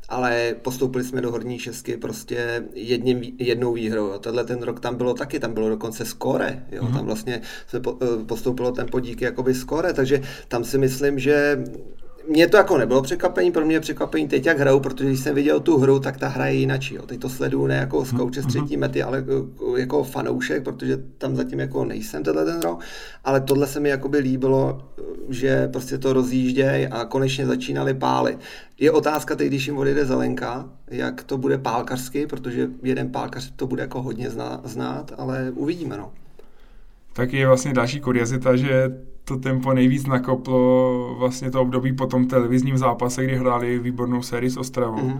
[0.09, 4.11] ale postoupili jsme do horní šestky prostě jedním, jednou výhrou.
[4.11, 6.83] A tenhle ten rok tam bylo taky, tam bylo dokonce skore, jo?
[6.83, 6.93] Mm-hmm.
[6.93, 11.63] tam vlastně se eh, postoupilo ten podíky jakoby skore, takže tam si myslím, že
[12.29, 15.59] mě to jako nebylo překvapení, pro mě překvapení teď, jak hrajou, protože když jsem viděl
[15.59, 16.91] tu hru, tak ta hra je jinak.
[16.91, 17.01] Jo.
[17.05, 19.25] Teď to sleduju ne jako z kouče z třetí mety, ale
[19.77, 22.79] jako fanoušek, protože tam zatím jako nejsem tenhle ten rok.
[23.23, 24.81] Ale tohle se mi jakoby líbilo,
[25.29, 28.39] že prostě to rozjížděj a konečně začínali pálit.
[28.79, 33.67] Je otázka teď, když jim odjede Zelenka, jak to bude pálkařsky, protože jeden pálkař to
[33.67, 34.29] bude jako hodně
[34.63, 35.97] znát, ale uvidíme.
[35.97, 36.11] No.
[37.13, 38.91] Tak je vlastně další kuriozita, že
[39.25, 44.49] to tempo nejvíc nakoplo vlastně to období po tom televizním zápase, kdy hráli výbornou sérii
[44.49, 45.09] s Ostravou.
[45.09, 45.19] Mm.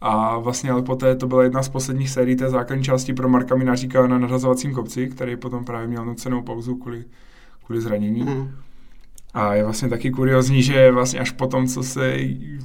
[0.00, 3.54] A vlastně ale poté to byla jedna z posledních sérií té základní části pro Marka
[3.54, 7.04] Minaříka na nadhazovacím kopci, který potom právě měl nucenou pauzu kvůli,
[7.66, 8.22] kvůli zranění.
[8.22, 8.50] Mm.
[9.34, 12.18] A je vlastně taky kuriozní, že vlastně až po tom, co, se,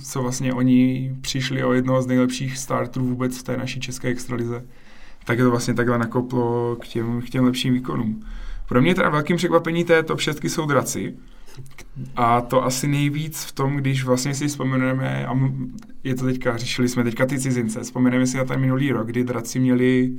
[0.04, 4.66] co vlastně oni přišli o jednoho z nejlepších startů vůbec v té naší české extralize,
[5.26, 8.24] tak je to vlastně takhle nakoplo k těm, k těm lepším výkonům.
[8.68, 11.16] Pro mě teda velkým překvapení té top 6 jsou draci.
[12.16, 15.40] A to asi nejvíc v tom, když vlastně si vzpomeneme, a
[16.04, 19.24] je to teďka, řešili jsme teďka ty cizince, vzpomeneme si na ten minulý rok, kdy
[19.24, 20.12] draci měli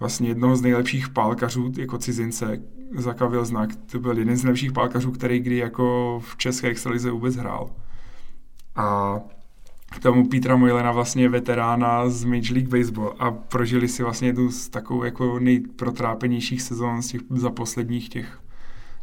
[0.00, 2.62] vlastně jednoho z nejlepších pálkařů jako cizince,
[2.96, 3.70] zakavil znak.
[3.92, 7.70] To byl jeden z nejlepších pálkařů, který kdy jako v české extralize vůbec hrál.
[8.76, 9.16] A
[9.98, 14.68] tomu Petra Moylena vlastně veterána z Major League Baseball a prožili si vlastně jednu z
[14.68, 18.38] takovou jako nejprotrápenějších sezon z těch, za posledních těch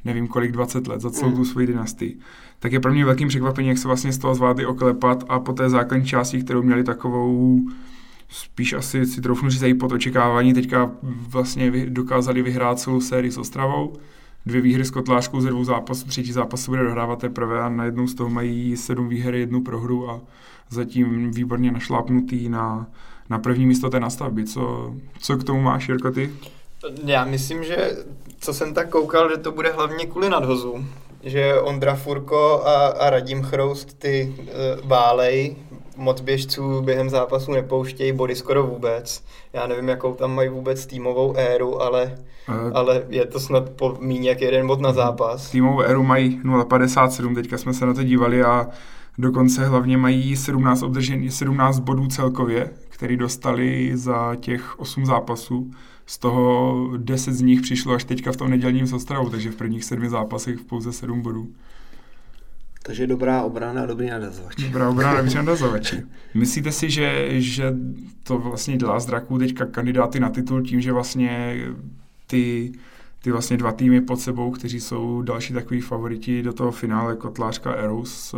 [0.05, 1.35] nevím kolik, 20 let, za celou mm.
[1.35, 2.19] tu svoji dynastii.
[2.59, 5.53] Tak je pro mě velkým překvapením, jak se vlastně z toho zvládli oklepat a po
[5.53, 7.59] té základní části, kterou měli takovou
[8.29, 13.93] spíš asi si troufnu říct pod očekávání, teďka vlastně dokázali vyhrát celou sérii s Ostravou,
[14.45, 18.07] dvě výhry s Kotlářkou ze dvou zápasů, třetí zápas se bude dohrávat teprve a najednou
[18.07, 20.21] z toho mají sedm výher, jednu prohru a
[20.69, 22.87] zatím výborně našlápnutý na,
[23.29, 24.45] na první místo té nastavby.
[24.45, 26.31] Co, co k tomu máš, Jirko, ty?
[27.05, 27.97] Já myslím, že
[28.39, 30.85] co jsem tak koukal, že to bude hlavně kvůli nadhozu.
[31.23, 34.45] Že Ondra Furko a, a Radim Chroust ty uh,
[34.89, 35.55] válej,
[35.97, 39.23] moc běžců během zápasu nepouštějí body skoro vůbec.
[39.53, 42.17] Já nevím, jakou tam mají vůbec týmovou éru, ale,
[42.49, 45.49] uh, ale je to snad po míň jak jeden bod na zápas.
[45.51, 48.67] Týmovou éru mají 0,57, teďka jsme se na to dívali a
[49.17, 55.71] dokonce hlavně mají 17, obdržení, 17 bodů celkově, který dostali za těch 8 zápasů
[56.05, 59.83] z toho 10 z nich přišlo až teďka v tom nedělním sostravu, takže v prvních
[59.83, 61.47] sedmi zápasech v pouze 7 bodů.
[62.83, 64.55] Takže dobrá obrana a dobrý nadazovač.
[64.55, 66.03] Dobrá obrana a dobrý nadazovači.
[66.33, 67.73] Myslíte si, že, že
[68.23, 71.57] to vlastně dělá z draků teďka kandidáty na titul tím, že vlastně
[72.27, 72.71] ty,
[73.23, 77.73] ty vlastně dva týmy pod sebou, kteří jsou další takový favoriti do toho finále Kotlářka
[77.73, 78.37] Eros, eh,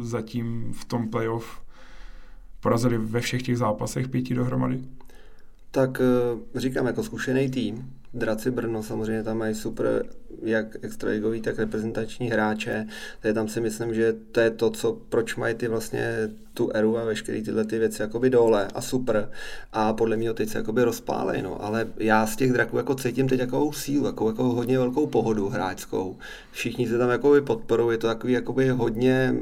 [0.00, 1.62] zatím v tom playoff
[2.60, 4.80] porazili ve všech těch zápasech pěti dohromady?
[5.76, 10.04] tak eh, říkám, jako zkušený tým, Draci Brno samozřejmě tam mají super
[10.42, 12.86] jak extraligový, tak reprezentační hráče.
[13.20, 16.98] Takže tam si myslím, že to je to, co, proč mají ty vlastně tu eru
[16.98, 19.30] a veškeré tyhle ty věci jakoby dole a super.
[19.72, 21.64] A podle mě teď se jakoby rozpálej, no.
[21.64, 25.48] Ale já z těch draků jako cítím teď jako sílu, jako, jako hodně velkou pohodu
[25.48, 26.16] hráčskou.
[26.52, 29.34] Všichni se tam jakoby podporují, je to takový jakoby hodně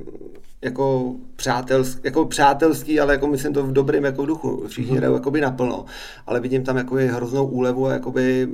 [0.64, 4.64] jako, přátelský, jako přátelský, ale jako myslím to v dobrém jako duchu.
[4.68, 4.98] Všichni mhm.
[4.98, 5.84] hrajou jakoby naplno,
[6.26, 8.48] ale vidím tam jakoby hroznou úlevu a jakoby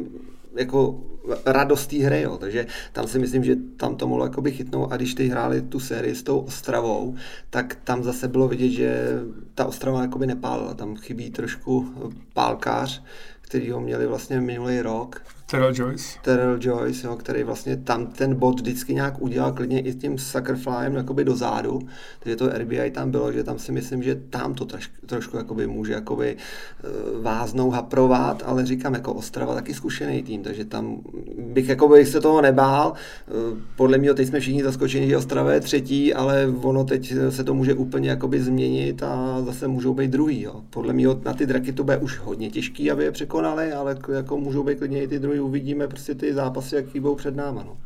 [0.56, 1.00] jako
[1.46, 2.36] radost té hry, jo.
[2.36, 5.80] takže tam si myslím, že tam to mohlo jakoby chytnout a když ty hráli tu
[5.80, 7.14] sérii s tou Ostravou,
[7.50, 9.20] tak tam zase bylo vidět, že
[9.54, 11.88] ta Ostrava jakoby nepálila, tam chybí trošku
[12.32, 13.02] pálkář,
[13.40, 15.22] který ho měli vlastně minulý rok.
[15.50, 16.18] Terrell Joyce.
[16.22, 20.18] Terrell Joyce, jo, který vlastně tam ten bod vždycky nějak udělal, klidně i s tím
[20.18, 21.80] Suckerflyem jakoby do zádu.
[22.20, 25.66] Takže to RBI tam bylo, že tam si myslím, že tam to troš, trošku jakoby
[25.66, 26.86] může jakoby eh,
[27.22, 31.00] váznou haprovat, ale říkám, jako Ostrava taky zkušený tým, takže tam
[31.38, 32.92] bych jakoby se toho nebál.
[33.28, 33.32] Eh,
[33.76, 37.54] podle mě teď jsme všichni zaskočeni, že Ostrava je třetí, ale ono teď se to
[37.54, 40.42] může úplně jakoby změnit a zase můžou být druhý.
[40.42, 40.62] Jo.
[40.70, 44.38] Podle mě na ty draky to bude už hodně těžký, aby je překonali, ale jako
[44.38, 47.62] můžou být klidně i ty druhý uvidíme prostě ty zápasy, jaký budou před náma.
[47.62, 47.76] No.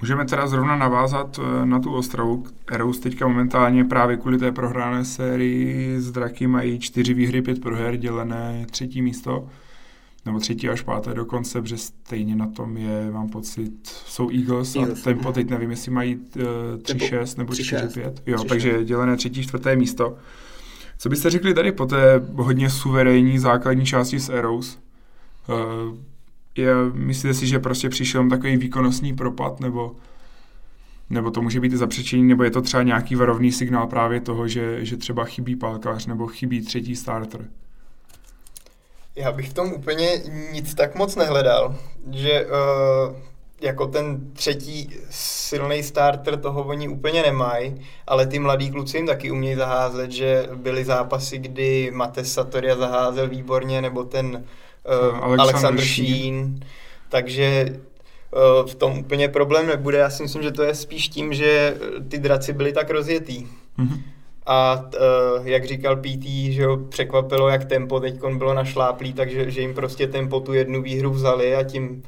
[0.00, 2.44] Můžeme teda zrovna navázat eh, na tu Ostravu.
[2.72, 7.96] Eros teďka momentálně právě kvůli té prohrané sérii z Draky mají čtyři výhry, pět proher,
[7.96, 9.48] dělené třetí místo
[10.26, 15.00] nebo třetí až páté dokonce, protože stejně na tom je, mám pocit, jsou Eagles, Eagles.
[15.00, 16.22] a tempo teď nevím, jestli mají uh,
[16.74, 18.12] eh, 3-6 nebo 4-5.
[18.26, 20.16] Jo, 3, takže dělené třetí, čtvrté místo.
[20.98, 24.78] Co byste řekli tady po té hodně suverénní základní části s Eros?
[26.56, 29.96] Je, myslíte si, že prostě přišel takový výkonnostní propad, nebo,
[31.10, 34.48] nebo to může být i zapřečení, nebo je to třeba nějaký varovný signál právě toho,
[34.48, 37.48] že, že třeba chybí palkář, nebo chybí třetí starter?
[39.16, 41.76] Já bych v tom úplně nic tak moc nehledal,
[42.10, 43.16] že uh,
[43.60, 49.30] jako ten třetí silný starter toho oni úplně nemají, ale ty mladí kluci jim taky
[49.30, 54.44] umějí zaházet, že byly zápasy, kdy Mates Satoria zaházel výborně, nebo ten
[55.10, 56.60] uh, Alexander Sheen,
[57.08, 59.98] takže uh, v tom úplně problém nebude.
[59.98, 61.76] Já si myslím, že to je spíš tím, že
[62.08, 63.46] ty draci byli tak rozjetý.
[63.78, 64.00] Mm-hmm.
[64.46, 64.84] A
[65.38, 69.74] uh, jak říkal PT, že ho překvapilo, jak tempo teď bylo našláplý, takže že jim
[69.74, 72.02] prostě tempo tu jednu výhru vzali a tím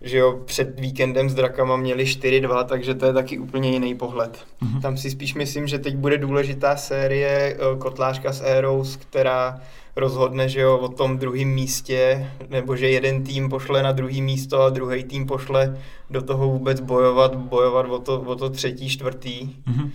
[0.00, 4.44] že jo, před víkendem s Drakama měli 4-2, takže to je taky úplně jiný pohled.
[4.62, 4.80] Mm-hmm.
[4.80, 9.60] Tam si spíš myslím, že teď bude důležitá série eh, Kotlářka s Eros, která
[9.96, 14.62] rozhodne, že jo, o tom druhém místě, nebo že jeden tým pošle na druhý místo
[14.62, 15.78] a druhý tým pošle
[16.10, 19.56] do toho vůbec bojovat, bojovat o to, o to třetí, čtvrtý.
[19.68, 19.90] Mm-hmm.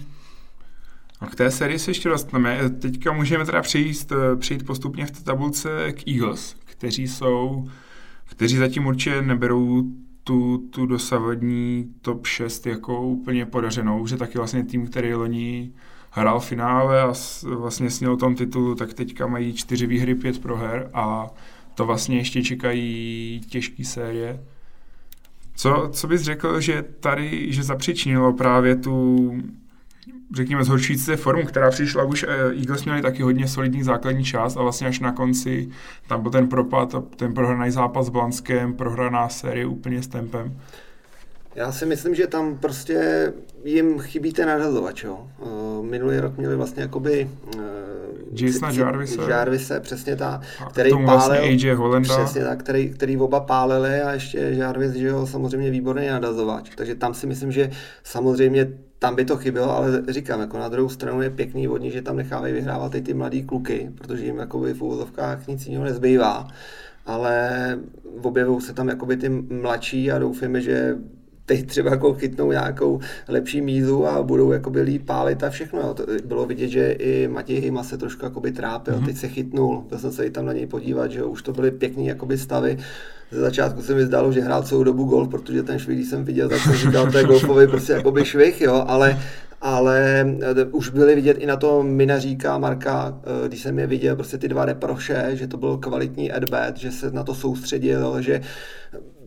[1.21, 2.69] A k té sérii se ještě dostaneme.
[2.69, 7.67] Teďka můžeme teda přejít, přejít postupně v té tabulce k Eagles, kteří jsou,
[8.29, 9.83] kteří zatím určitě neberou
[10.23, 15.71] tu, tu dosavadní top 6 jako úplně podařenou, že taky vlastně tým, který loni
[16.11, 17.13] hrál finále a
[17.43, 21.27] vlastně sněl tom titulu, tak teďka mají čtyři výhry, pět proher a
[21.75, 24.43] to vlastně ještě čekají těžké série.
[25.55, 29.31] Co, co bys řekl, že tady, že zapřičnilo právě tu,
[30.35, 34.57] řekněme, zhoršující se formu, která přišla už, eh, Eagles měli taky hodně solidní základní část
[34.57, 35.69] a vlastně až na konci
[36.07, 40.59] tam byl ten propad ten prohraný zápas s Blanskem, prohraná série úplně s tempem.
[41.55, 45.03] Já si myslím, že tam prostě jim chybí ten nadhazovač.
[45.03, 45.27] Jo.
[45.41, 47.61] Eh, minulý rok měli vlastně jakoby uh,
[48.31, 49.21] Jasona Jarvise.
[49.29, 52.17] Jarvise, přesně tak, který vlastně pálil, vlastně AJ Hollanda.
[52.17, 56.69] přesně tak, který, který oba pálili a ještě Jarvis, že jo, samozřejmě výborný nadhazovač.
[56.75, 57.71] Takže tam si myslím, že
[58.03, 58.67] samozřejmě
[58.99, 62.17] tam by to chybělo, ale říkám, jako na druhou stranu je pěkný vodní, že tam
[62.17, 66.47] nechávají vyhrávat i ty mladý kluky, protože jim jakoby v úvozovkách nic jiného nezbývá.
[67.05, 67.79] Ale
[68.21, 70.95] objevují se tam jakoby ty mladší a doufáme, že
[71.49, 75.79] teď třeba jako chytnou nějakou lepší mízu a budou jakoby líp pálit a všechno.
[75.79, 75.93] Jo.
[75.93, 79.05] To bylo vidět, že i Matěj Hima se trošku jakoby trápil, mm-hmm.
[79.05, 81.71] teď se chytnul, byl jsem se i tam na něj podívat, že už to byly
[81.71, 82.77] pěkný jakoby stavy.
[83.31, 86.25] Ze začátku se mi zdálo, že hrál celou dobu golf, protože ten švih, když jsem
[86.25, 89.19] viděl, tak jsem říkal, to je golfový prostě jakoby švih, jo, ale
[89.61, 94.15] ale eh, už byly vidět i na to Minaříka Marka, eh, když jsem je viděl,
[94.15, 98.41] prostě ty dva reproše, že to byl kvalitní adbat, že se na to soustředil, že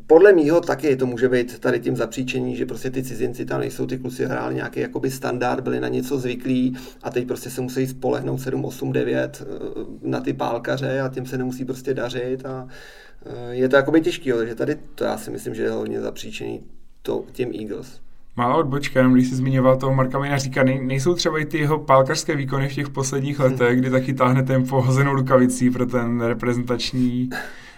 [0.07, 3.87] podle mýho taky to může být tady tím zapříčení, že prostě ty cizinci tam nejsou,
[3.87, 7.87] ty kluci hráli nějaký jakoby standard, byli na něco zvyklí a teď prostě se musí
[7.87, 9.43] spolehnout 7, 8, 9
[10.03, 12.69] na ty pálkaře a tím se nemusí prostě dařit a
[13.27, 16.61] eh, je to jakoby těžký, takže tady to já si myslím, že je hodně zapříčený
[17.03, 18.01] to, tím Eagles.
[18.37, 21.79] Malá odbočka, jenom když jsi zmiňoval toho Marka Minaříka, nej, nejsou třeba i ty jeho
[21.79, 27.31] pálkařské výkony v těch posledních letech, kdy taky táhne tempo hozenou rukavicí pro ten reprezentační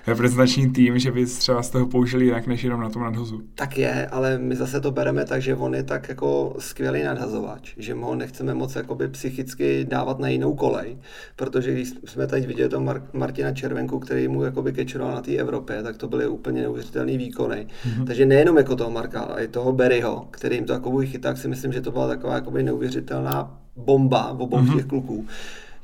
[0.07, 3.43] reprezentační tým, že by třeba z toho použili jinak než jenom na tom nadhozu.
[3.55, 7.75] Tak je, ale my zase to bereme tak, že on je tak jako skvělý nadhazovač,
[7.79, 10.99] že mu ho nechceme moc jakoby psychicky dávat na jinou kolej,
[11.37, 15.37] protože když jsme teď viděli to Mar- Martina Červenku, který mu jakoby kečoval na té
[15.37, 17.67] Evropě, tak to byly úplně neuvěřitelné výkony.
[17.67, 18.07] Mm-hmm.
[18.07, 21.49] Takže nejenom jako toho Marka, ale i toho Berryho, který jim to jako chyták, si
[21.49, 24.77] myslím, že to byla taková jakoby neuvěřitelná bomba v obou mm-hmm.
[24.77, 25.27] těch kluků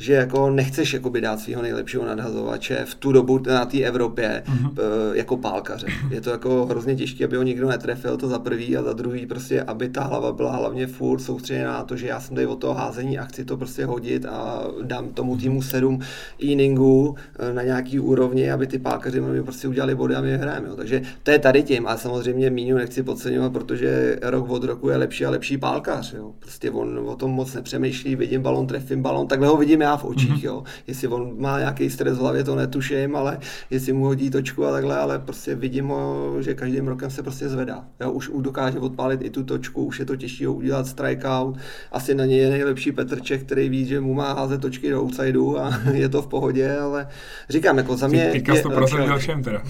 [0.01, 4.73] že jako nechceš jakoby dát svého nejlepšího nadhazovače v tu dobu na té Evropě mm-hmm.
[5.13, 5.87] jako pálkaře.
[6.11, 9.27] Je to jako hrozně těžké, aby ho nikdo netrefil, to za prvý a za druhý
[9.27, 12.57] prostě, aby ta hlava byla hlavně furt soustředěná na to, že já jsem tady o
[12.57, 16.01] toho házení a chci to prostě hodit a dám tomu týmu sedm
[16.39, 20.69] inningů eh, na nějaký úrovni, aby ty pálkaři mi prostě udělali body a my hrajeme.
[20.69, 20.77] Jo.
[20.77, 24.97] Takže to je tady tím a samozřejmě Míňu nechci podceňovat, protože rok od roku je
[24.97, 26.15] lepší a lepší pálkař.
[26.15, 26.33] Jo.
[26.39, 29.97] Prostě on o tom moc nepřemýšlí, vidím balon, trefím balon, takhle ho vidím já já
[29.97, 30.47] v očích, mm-hmm.
[30.47, 30.63] jo.
[30.87, 33.39] Jestli on má nějaký stres v hlavě, to netuším, ale
[33.71, 37.49] jestli mu hodí točku a takhle, ale prostě vidím ho, že každým rokem se prostě
[37.49, 37.85] zvedá.
[38.01, 41.57] Jo, už dokáže odpálit i tu točku, už je to těžší ho udělat strikeout.
[41.93, 45.57] Asi na něj je nejlepší Petrček, který ví, že mu má házet točky do outsideu
[45.57, 47.09] a je to v pohodě, ale
[47.49, 48.29] říkám, jako za mě...
[48.33, 49.63] Teďka to prosadil všem teda.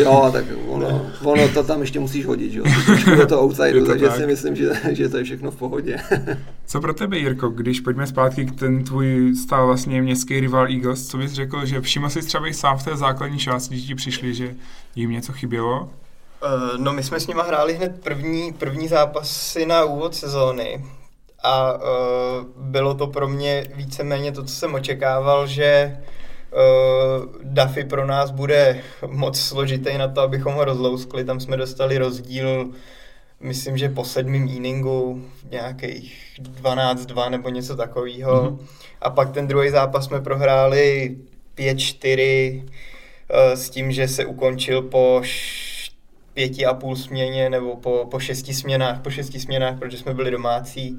[0.00, 2.64] Jo, tak ono, ono to tam ještě musíš hodit, jo.
[3.16, 4.16] Do toho outsideu, to takže tak.
[4.16, 5.96] si myslím, že, že to je všechno v pohodě.
[6.66, 11.08] Co pro tebe, Jirko, když pojďme zpátky k ten tvůj stál vlastně městský rival Eagles,
[11.08, 13.94] co bys řekl, že všiml jsi třeba i sám v té základní části, když ti
[13.94, 14.54] přišli, že
[14.94, 15.80] jim něco chybělo?
[15.80, 20.84] Uh, no my jsme s nimi hráli hned první, první zápasy na úvod sezóny
[21.42, 21.80] a uh,
[22.56, 25.98] bylo to pro mě víceméně to, co jsem očekával, že
[26.52, 31.24] uh, Duffy pro nás bude moc složitý na to, abychom ho rozlouskli.
[31.24, 32.70] Tam jsme dostali rozdíl
[33.40, 38.42] myslím, že po sedmém inningu nějakých 12-2 nebo něco takového.
[38.42, 38.58] Mm-hmm.
[39.00, 41.16] A pak ten druhý zápas jsme prohráli
[41.56, 42.62] 5-4 uh,
[43.30, 45.22] eh, s tím, že se ukončil po
[46.34, 50.30] pěti a půl směně nebo po, po šesti směnách, po šesti směnách, protože jsme byli
[50.30, 50.98] domácí.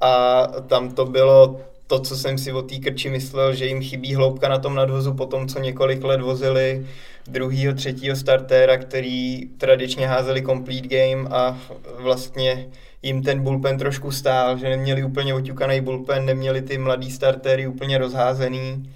[0.00, 4.14] A tam to bylo to, co jsem si o té krči myslel, že jim chybí
[4.14, 6.86] hloubka na tom nadvozu po tom, co několik let vozili
[7.26, 11.58] druhýho, třetího startéra, který tradičně házeli complete game a
[11.98, 12.66] vlastně
[13.02, 17.98] jim ten bullpen trošku stál, že neměli úplně oťukaný bullpen, neměli ty mladý startéry úplně
[17.98, 18.90] rozházený.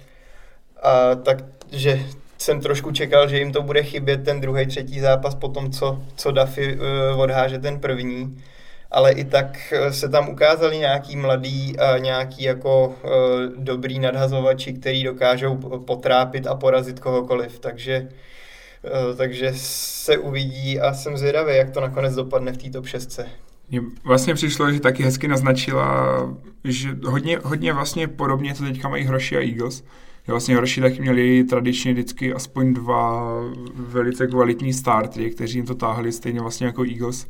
[0.83, 2.05] A takže
[2.37, 5.99] jsem trošku čekal, že jim to bude chybět ten druhý, třetí zápas po tom, co,
[6.15, 8.37] co Duffy uh, odháže ten první.
[8.91, 12.93] Ale i tak se tam ukázali nějaký mladý a nějaký jako uh,
[13.63, 17.59] dobrý nadhazovači, který dokážou potrápit a porazit kohokoliv.
[17.59, 18.07] Takže
[19.09, 23.19] uh, takže se uvidí a jsem zvědavý, jak to nakonec dopadne v té top 6.
[23.71, 26.19] Mně vlastně přišlo, že taky hezky naznačila,
[26.63, 29.83] že hodně, hodně vlastně podobně to teďka mají Hroši a Eagles.
[30.25, 33.31] Že vlastně Hroši taky měli tradičně vždycky aspoň dva
[33.75, 37.27] velice kvalitní starty, kteří jim to táhli stejně vlastně jako Eagles.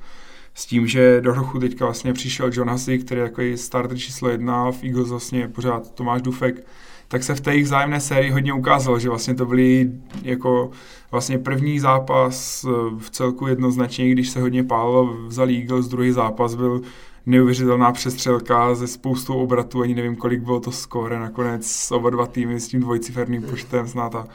[0.60, 4.30] S tím, že do hrochu teďka vlastně přišel John Hussey, který je takový starter číslo
[4.30, 6.68] jedna, v Eagles vlastně pořád Tomáš Dufek,
[7.07, 9.91] tak se v té jejich zájemné sérii hodně ukázalo, že vlastně to byly
[10.24, 10.72] jako
[11.12, 16.55] vlastně první zápas eh, v celku jednoznačně, když se hodně pálilo, vzal Eagles, druhý zápas
[16.55, 16.82] byl
[17.26, 22.60] neuvěřitelná přestřelka ze spoustou obratů, ani nevím, kolik bylo to skóre, nakonec oba dva týmy
[22.60, 24.28] s tím dvojciferným počtem snad a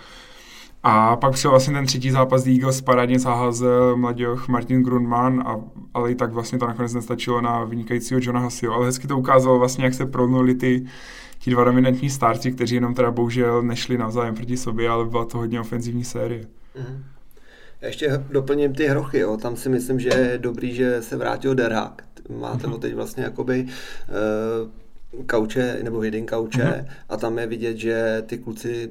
[0.86, 5.60] a pak přišel vlastně ten třetí zápas Eagles, parádně zaházel mladěch Martin Grundman, a,
[5.94, 8.72] ale i tak vlastně to nakonec nestačilo na vynikajícího Johna Hasio.
[8.72, 10.86] Ale hezky to ukázalo vlastně, jak se prolnuli ty,
[11.38, 15.38] ti dva dominantní starci, kteří jenom teda bohužel nešli navzájem proti sobě, ale byla to
[15.38, 16.46] hodně ofenzivní série.
[16.78, 17.04] Mm.
[17.80, 19.36] Já ještě doplním ty hrochy, jo.
[19.36, 22.02] tam si myslím, že je dobrý, že se vrátil Derák.
[22.38, 24.70] Máte ho teď vlastně jakoby uh,
[25.26, 26.86] kauče nebo hidden kauče mm-hmm.
[27.08, 28.90] a tam je vidět, že ty kluci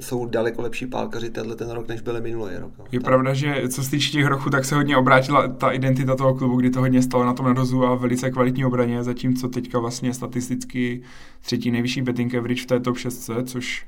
[0.00, 2.72] jsou daleko lepší pálkaři tenhle ten rok, než byly minulý rok.
[2.78, 2.84] No.
[2.92, 3.04] Je tam.
[3.04, 6.56] pravda, že co se týče těch rochů, tak se hodně obrátila ta identita toho klubu,
[6.56, 11.02] kdy to hodně stalo na tom nadozu a velice kvalitní obraně, zatímco teďka vlastně statisticky
[11.40, 13.86] třetí nejvyšší betting average v té top 6, což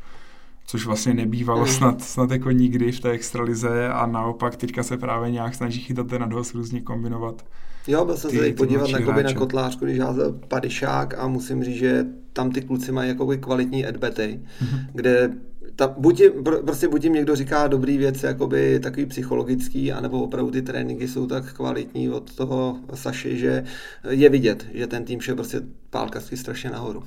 [0.70, 1.66] což vlastně nebývalo mm.
[1.66, 6.06] snad, snad jako nikdy v té extralize a naopak teďka se právě nějak snaží chytat
[6.06, 7.44] ten nadoz různě kombinovat.
[7.88, 11.76] Jo, byl jsem se tady podívat na, na kotlářku, když házel Padišák a musím říct,
[11.76, 14.86] že tam ty kluci mají jakoby kvalitní adbety, mm-hmm.
[14.92, 15.30] kde
[15.76, 20.50] ta, buď jim, prostě buď jim někdo říká dobrý věci, jakoby takový psychologický, anebo opravdu
[20.50, 23.64] ty tréninky jsou tak kvalitní od toho Saši, že
[24.10, 25.60] je vidět, že ten tým šel prostě
[25.90, 27.02] pálkařsky strašně nahoru.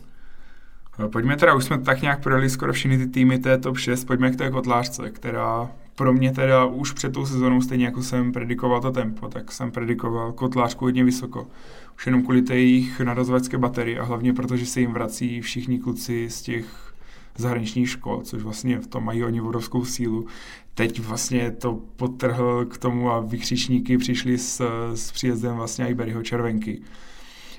[1.11, 4.31] Pojďme teda, už jsme tak nějak projeli skoro všechny ty týmy té top 6, pojďme
[4.31, 8.81] k té kotlářce, která pro mě teda už před tou sezónou, stejně jako jsem predikoval
[8.81, 11.47] to tempo, tak jsem predikoval kotlářku hodně vysoko.
[11.95, 16.29] Už jenom kvůli té jejich narazovačské baterii a hlavně protože se jim vrací všichni kluci
[16.29, 16.93] z těch
[17.37, 20.25] zahraničních škol, což vlastně v tom mají oni vodovskou sílu.
[20.73, 26.81] Teď vlastně to potrhl k tomu a vykřičníky přišli s, s příjezdem vlastně Iberyho červenky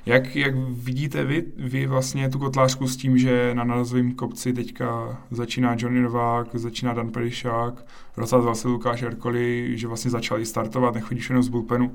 [0.07, 5.19] jak, jak vidíte vy, vy vlastně tu kotlářku s tím, že na narazovém kopci teďka
[5.31, 7.87] začíná Johnny Novák, začíná Dan Perišák,
[8.17, 11.95] rozsázel se Lukáš Erkoli, že vlastně začali startovat, nechodíš jenom z bullpenu.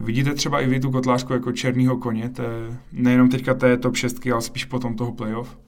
[0.00, 2.44] Vidíte třeba i vy tu kotlářku jako černýho koně, té,
[2.92, 5.58] nejenom teďka té top 6, ale spíš potom toho playoff?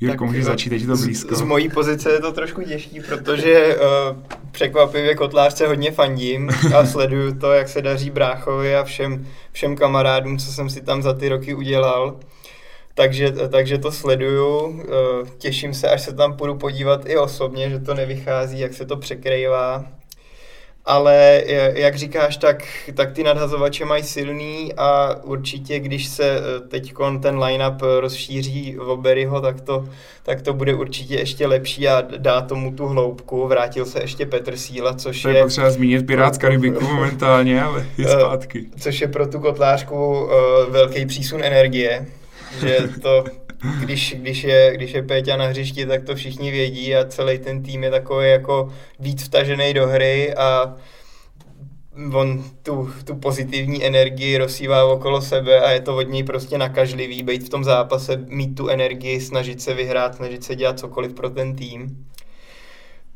[0.00, 1.34] Jirko, můžeš začít, teď to blízko.
[1.34, 4.16] Z, z mojí pozice je to trošku těžký, protože uh,
[4.50, 10.38] překvapivě kotlářce hodně fandím a sleduju to, jak se daří bráchovi a všem, všem kamarádům,
[10.38, 12.16] co jsem si tam za ty roky udělal.
[12.94, 14.84] Takže, takže to sleduju, uh,
[15.38, 18.96] těším se, až se tam půjdu podívat i osobně, že to nevychází, jak se to
[18.96, 19.84] překrývá
[20.88, 21.42] ale
[21.74, 22.64] jak říkáš, tak,
[22.94, 28.88] tak ty nadhazovače mají silný a určitě, když se eh, teď ten line-up rozšíří v
[28.88, 29.88] Oberyho, tak to,
[30.22, 33.46] tak to bude určitě ještě lepší a dá tomu tu hloubku.
[33.46, 35.46] Vrátil se ještě Petr Síla, což to je...
[35.54, 38.66] To je zmínit Pirát z Karibiku momentálně, ale je eh, zpátky.
[38.80, 40.30] Což je pro tu kotlářku uh,
[40.68, 42.06] velký přísun energie,
[42.60, 43.24] že to
[43.80, 47.62] když, když, je, když je Péťa na hřišti, tak to všichni vědí a celý ten
[47.62, 50.76] tým je takový jako víc vtažený do hry a
[52.12, 57.22] on tu, tu pozitivní energii rozsívá okolo sebe a je to od něj prostě nakažlivý,
[57.22, 61.30] být v tom zápase, mít tu energii, snažit se vyhrát, snažit se dělat cokoliv pro
[61.30, 62.06] ten tým.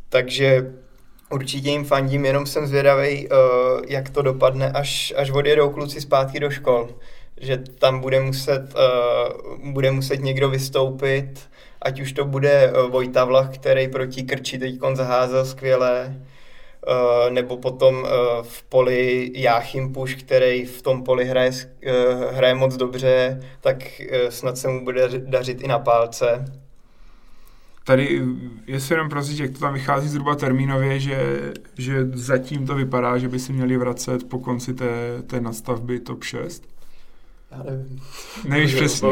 [0.08, 0.72] Takže
[1.30, 3.36] určitě jim fandím, jenom jsem zvědavý, uh,
[3.88, 6.88] jak to dopadne, až, až odjedou kluci zpátky do škol
[7.40, 11.48] že tam bude muset, uh, bude muset někdo vystoupit,
[11.82, 16.16] ať už to bude uh, Vojta Vlach, který proti Krči teď zaházel skvěle,
[16.88, 18.08] uh, nebo potom uh,
[18.42, 24.28] v poli Jáchym Puš, který v tom poli hraje, uh, hraje moc dobře, tak uh,
[24.28, 26.44] snad se mu bude dařit i na pálce.
[27.84, 28.22] Tady,
[28.66, 33.28] jestli jenom prosím, jak to tam vychází zhruba termínově, že, že zatím to vypadá, že
[33.28, 36.71] by si měli vracet po konci té, té nastavby top 6?
[37.52, 38.00] Já nevím.
[38.48, 39.08] Nevíš přesně.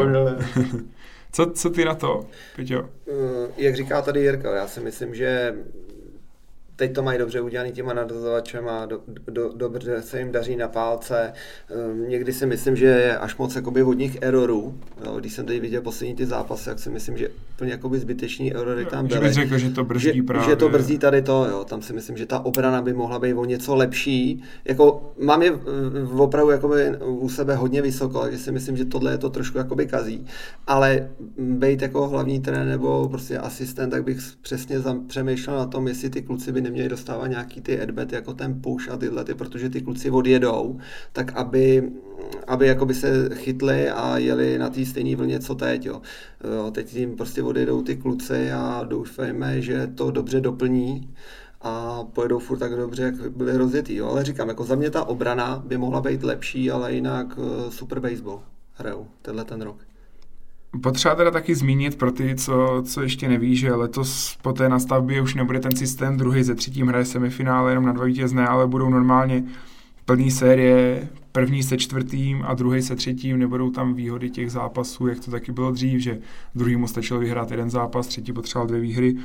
[1.32, 2.26] co, co ty na to,
[2.56, 2.88] Piťo?
[3.08, 5.54] Eh, jak říká tady Jirka, já si myslím, že
[6.80, 9.00] teď to mají dobře udělaný těma nadazovačem a do,
[9.30, 11.32] do, dobře se jim daří na pálce.
[11.92, 14.74] Um, někdy si myslím, že je až moc jakoby vodních erorů.
[15.04, 18.54] Jo, když jsem tady viděl poslední ty zápasy, tak si myslím, že úplně jakoby zbyteční
[18.54, 19.18] erory tam byly.
[19.18, 20.50] Že bych řekl, že to brzdí že, právě.
[20.50, 21.64] Že to brzdí tady to, jo.
[21.64, 24.42] Tam si myslím, že ta obrana by mohla být o něco lepší.
[24.64, 25.50] Jako, mám je
[25.92, 29.58] v opravdu jakoby u sebe hodně vysoko, takže si myslím, že tohle je to trošku
[29.58, 30.26] jakoby kazí.
[30.66, 34.76] Ale být jako hlavní trenér nebo prostě asistent, tak bych přesně
[35.06, 38.88] přemýšlel na tom, jestli ty kluci by neměli dostávat nějaký ty adbet jako ten push
[38.90, 40.78] a tyhle, ty, protože ty kluci odjedou,
[41.12, 41.92] tak aby,
[42.46, 45.86] aby jakoby se chytli a jeli na té stejné vlně, co teď.
[45.86, 46.02] Jo.
[46.72, 51.14] Teď jim prostě odjedou ty kluci a doufejme, že to dobře doplní
[51.60, 53.94] a pojedou furt tak dobře, jak byli rozjetý.
[53.94, 54.08] Jo.
[54.08, 58.00] Ale říkám, jako za mě ta obrana by mohla být lepší, ale jinak uh, super
[58.00, 58.42] baseball
[58.74, 59.89] hrajou tenhle ten rok.
[60.82, 65.22] Potřeba teda taky zmínit pro ty, co, co ještě neví, že letos po té nastavbě
[65.22, 68.90] už nebude ten systém druhý ze třetím hraje semifinále jenom na dva vítězné, ale budou
[68.90, 69.44] normálně
[70.04, 75.20] plný série, první se čtvrtým a druhý se třetím, nebudou tam výhody těch zápasů, jak
[75.20, 76.18] to taky bylo dřív, že
[76.54, 79.16] druhýmu stačilo vyhrát jeden zápas, třetí potřeboval dvě výhry.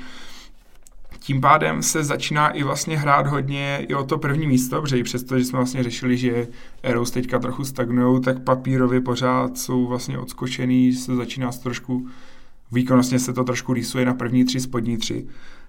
[1.26, 5.04] Tím pádem se začíná i vlastně hrát hodně i o to první místo, protože i
[5.04, 6.48] přesto, že jsme vlastně řešili, že
[6.84, 12.08] Eros teďka trochu stagnují, tak papírově pořád jsou vlastně odskočený, se začíná se trošku,
[12.72, 15.28] výkonnostně se to trošku rýsuje na první tři, spodní tři.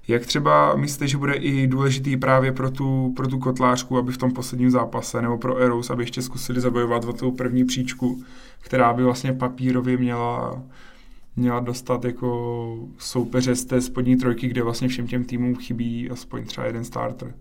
[0.08, 4.18] Jak třeba myslíte, že bude i důležitý právě pro tu, pro tu kotlářku, aby v
[4.18, 8.24] tom posledním zápase, nebo pro Eros, aby ještě zkusili zabojovat o tu první příčku,
[8.60, 10.62] která by vlastně papírově měla
[11.36, 16.44] měla dostat jako soupeře z té spodní trojky, kde vlastně všem těm týmům chybí aspoň
[16.44, 17.34] třeba jeden starter.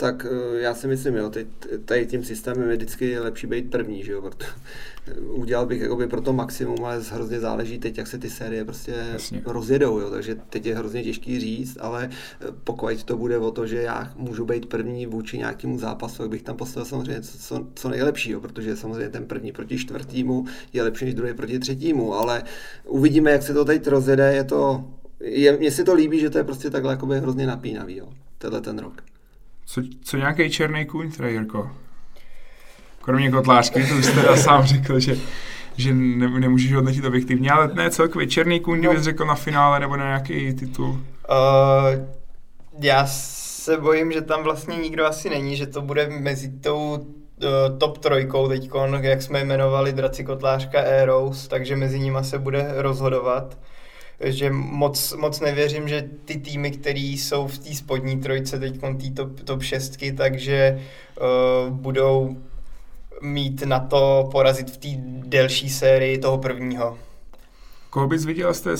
[0.00, 1.46] Tak eh, já si myslím, jo, teď,
[1.84, 4.44] tady tím systémem je vždycky lepší být první, že jo, proto,
[5.20, 8.94] udělal bych jakoby pro to maximum, ale hrozně záleží teď, jak se ty série prostě
[9.12, 9.42] Jasně.
[9.44, 13.66] rozjedou, jo, takže teď je hrozně těžký říct, ale eh, pokud to bude o to,
[13.66, 17.88] že já můžu být první vůči nějakému zápasu, tak bych tam postavil samozřejmě co, co
[17.88, 22.42] nejlepšího, protože samozřejmě ten první proti čtvrtýmu je lepší než druhý proti třetímu, ale
[22.86, 24.84] uvidíme, jak se to teď rozjede, je to,
[25.20, 28.60] je, mně se to líbí, že to je prostě takhle jakoby hrozně napínavý, jo, tenhle
[28.60, 29.09] ten rok.
[29.70, 31.70] Co, co nějaký černý kůň, teda Jirko?
[33.02, 35.16] Kromě kotlářky, to jste teda sám řekl, že,
[35.76, 38.26] že ne, nemůžeš hodnotit objektivně, ale ne celkově.
[38.26, 39.02] Černý kůň, no.
[39.02, 40.88] řekl na finále nebo na nějaký titul?
[40.88, 40.98] Uh,
[42.80, 47.78] já se bojím, že tam vlastně nikdo asi není, že to bude mezi tou uh,
[47.78, 53.58] top trojkou teď, jak jsme jmenovali Draci Kotlářka Eros, takže mezi nimi se bude rozhodovat
[54.20, 59.10] že moc, moc nevěřím, že ty týmy, které jsou v té spodní trojce, teď té
[59.14, 60.80] top, top šestky, takže
[61.20, 62.36] uh, budou
[63.22, 64.88] mít na to porazit v té
[65.28, 66.98] delší sérii toho prvního.
[67.90, 68.70] Koho bys viděl, jste,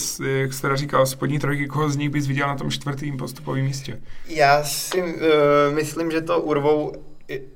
[0.40, 4.00] jak jste říkal, spodní trojky, koho z nich bys viděl na tom čtvrtém postupovém místě?
[4.28, 5.18] Já si uh,
[5.74, 6.92] myslím, že to urvou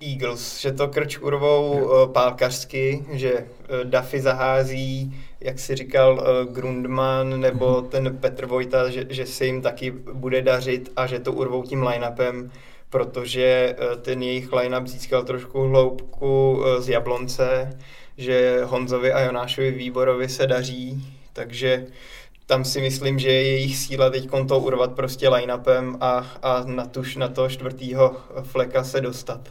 [0.00, 6.54] Eagles, že to krč urvou uh, pálkařsky, že uh, Duffy zahází jak si říkal uh,
[6.54, 7.88] Grundman nebo mhm.
[7.88, 11.82] ten Petr Vojta, že, že se jim taky bude dařit a že to urvou tím
[11.82, 12.50] line-upem,
[12.90, 17.78] protože ten jejich line-up získal trošku hloubku z Jablonce,
[18.18, 21.86] že Honzovi a Jonášovi Výborovi se daří, takže
[22.46, 26.86] tam si myslím, že je jejich síla teď to urvat prostě line-upem a, a na,
[26.86, 29.48] tuž, na to čtvrtýho fleka se dostat.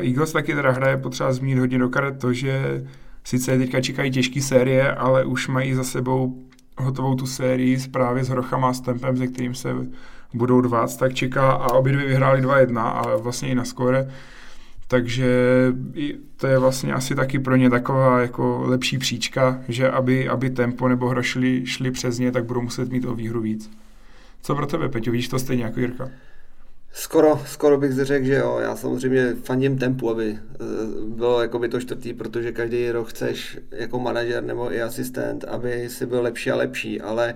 [0.00, 2.82] Eagles taky teda hraje potřeba zmínit hodně do karet to, že
[3.24, 6.42] Sice teďka čekají těžké série, ale už mají za sebou
[6.78, 9.74] hotovou tu sérii právě s Hrochama s tempem, se kterým se
[10.34, 14.10] budou dvát, tak čeká a obě dvě vyhráli 2-1 a vlastně i na skore.
[14.88, 15.26] Takže
[16.36, 20.88] to je vlastně asi taky pro ně taková jako lepší příčka, že aby, aby tempo
[20.88, 23.70] nebo hra šli, šli přes ně, tak budou muset mít o výhru víc.
[24.42, 26.08] Co pro tebe, Peťo, vidíš to stejně jako Jirka?
[26.92, 28.58] Skoro, skoro bych řekl, že jo.
[28.62, 30.64] Já samozřejmě fandím tempu, aby eh,
[31.08, 35.88] bylo jako by to čtvrtý, protože každý rok chceš jako manažer nebo i asistent, aby
[35.88, 37.34] si byl lepší a lepší, ale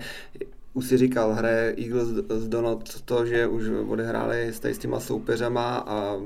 [0.74, 5.76] už si říkal, hraje Eagles z Donut to, že už odehráli s, s těma soupeřama
[5.76, 6.16] a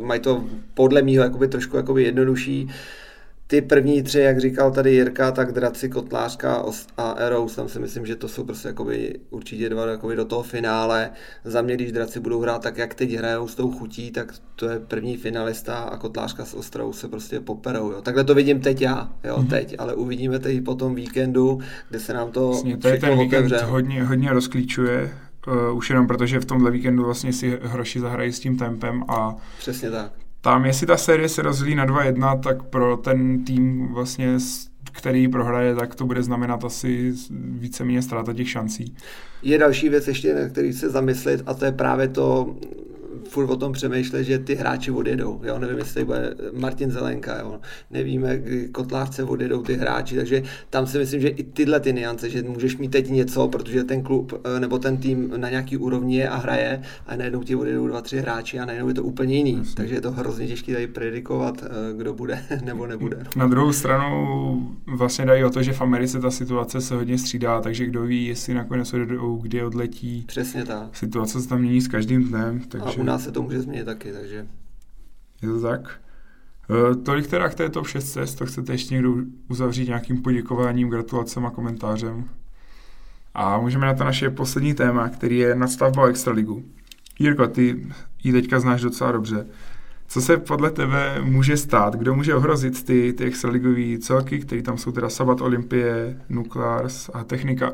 [0.00, 0.44] mají to
[0.74, 2.70] podle mýho jakoby trošku jakoby jednodušší
[3.46, 6.64] ty první tři, jak říkal tady Jirka, tak Draci, Kotlářka
[6.96, 10.42] a Eros, tam si myslím, že to jsou prostě jakoby určitě dva jakoby do toho
[10.42, 11.10] finále.
[11.44, 14.68] Za mě, když Draci budou hrát tak, jak teď hrajou s tou chutí, tak to
[14.68, 17.92] je první finalista a Kotlářka s Ostrou se prostě poperou.
[17.92, 18.02] Jo.
[18.02, 19.48] Takhle to vidím teď já, jo, mm-hmm.
[19.48, 23.18] teď, ale uvidíme teď po tom víkendu, kde se nám to vlastně, to je ten
[23.18, 28.32] víkend hodně, hodně rozklíčuje, uh, už jenom protože v tomhle víkendu vlastně si hroši zahrají
[28.32, 32.62] s tím tempem a Přesně tak tam, jestli ta série se rozvíjí na 2-1, tak
[32.62, 34.38] pro ten tým vlastně
[34.92, 38.94] který prohraje, tak to bude znamenat asi víceméně ztráta těch šancí.
[39.42, 42.56] Je další věc ještě, na který se zamyslet, a to je právě to,
[43.28, 45.40] furt o tom přemýšlet, že ty hráči odjedou.
[45.44, 45.58] Jo?
[45.58, 47.60] Nevím, jestli bude Martin Zelenka, jo?
[47.90, 52.30] nevíme, kdy kotlárce odjedou ty hráči, takže tam si myslím, že i tyhle ty niance,
[52.30, 56.16] že můžeš mít teď něco, protože ten klub eh, nebo ten tým na nějaký úrovni
[56.16, 59.36] je a hraje a najednou ti odjedou dva, tři hráči a najednou je to úplně
[59.36, 59.56] jiný.
[59.58, 59.74] Jasně.
[59.74, 63.24] Takže je to hrozně těžké tady predikovat, eh, kdo bude nebo nebude.
[63.36, 67.60] Na druhou stranu vlastně dají o to, že v Americe ta situace se hodně střídá,
[67.60, 70.24] takže kdo ví, jestli nakonec odjedou, kdy odletí.
[70.26, 70.96] Přesně tak.
[70.96, 72.60] Situace se tam mění s každým dnem.
[72.68, 72.98] Takže...
[72.98, 74.46] A u nás se to může změnit taky, takže...
[75.42, 76.00] Je to tak?
[76.70, 79.14] Uh, tolik teda k této top 6 cest, to chcete ještě někdo
[79.48, 82.24] uzavřít nějakým poděkováním, gratulacem a komentářem.
[83.34, 86.64] A můžeme na to naše poslední téma, který je nadstavba Extraligu.
[87.18, 87.86] Jirko, ty
[88.22, 89.46] ji teďka znáš docela dobře.
[90.08, 91.94] Co se podle tebe může stát?
[91.94, 97.24] Kdo může ohrozit ty, ty extraligové celky, které tam jsou teda Sabat, Olympie, Nuclears a
[97.24, 97.72] Technika?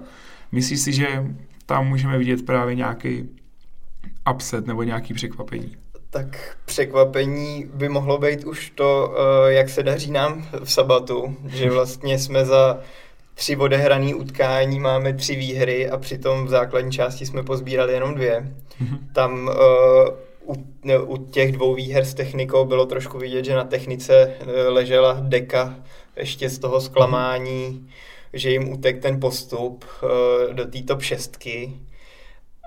[0.53, 1.35] Myslíš si, že
[1.67, 3.29] tam můžeme vidět právě nějaký
[4.31, 5.77] upset nebo nějaký překvapení?
[6.11, 11.71] Tak překvapení by mohlo být už to, eh, jak se daří nám v sabatu, že
[11.75, 12.81] vlastně jsme za
[13.35, 18.55] tři odehrané utkání máme tři výhry a přitom v základní části jsme pozbírali jenom dvě.
[18.81, 18.99] Mhm.
[19.15, 19.51] Tam
[20.47, 20.65] uh, u,
[21.07, 25.77] u těch dvou výher s technikou bylo trošku vidět, že na technice eh, ležela deka
[26.17, 27.89] ještě z toho zklamání,
[28.33, 29.85] že jim utek ten postup
[30.53, 31.73] do té top šestky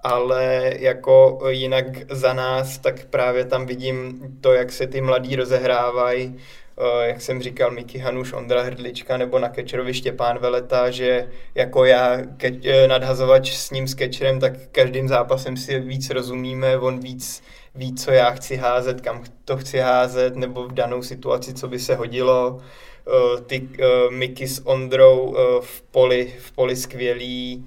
[0.05, 6.35] ale jako jinak za nás, tak právě tam vidím to, jak se ty mladí rozehrávají,
[6.77, 11.85] eh, jak jsem říkal, Miky Hanuš, Ondra Hrdlička nebo na kečerovi Štěpán Veleta, že jako
[11.85, 16.99] já ke- eh, nadhazovač s ním s kečerem, tak každým zápasem si víc rozumíme, on
[16.99, 17.43] víc
[17.75, 21.79] ví, co já chci házet, kam to chci házet, nebo v danou situaci, co by
[21.79, 22.59] se hodilo.
[23.07, 23.67] Eh, ty
[24.09, 27.65] Miky s Ondrou v poli, v poli skvělý,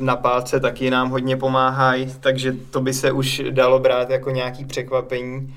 [0.00, 4.64] na páce taky nám hodně pomáhají, takže to by se už dalo brát jako nějaký
[4.64, 5.54] překvapení.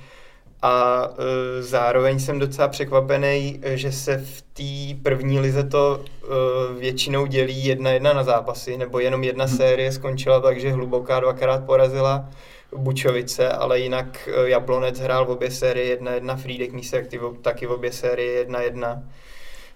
[0.62, 7.26] A e, zároveň jsem docela překvapený, že se v té první lize to e, většinou
[7.26, 9.58] dělí jedna jedna na zápasy, nebo jenom jedna hmm.
[9.58, 12.30] série skončila takže hluboká dvakrát porazila
[12.76, 17.08] Bučovice, ale jinak Jablonec hrál v obě série jedna jedna Frídek Mísek
[17.42, 19.04] taky v obě série jedna jedna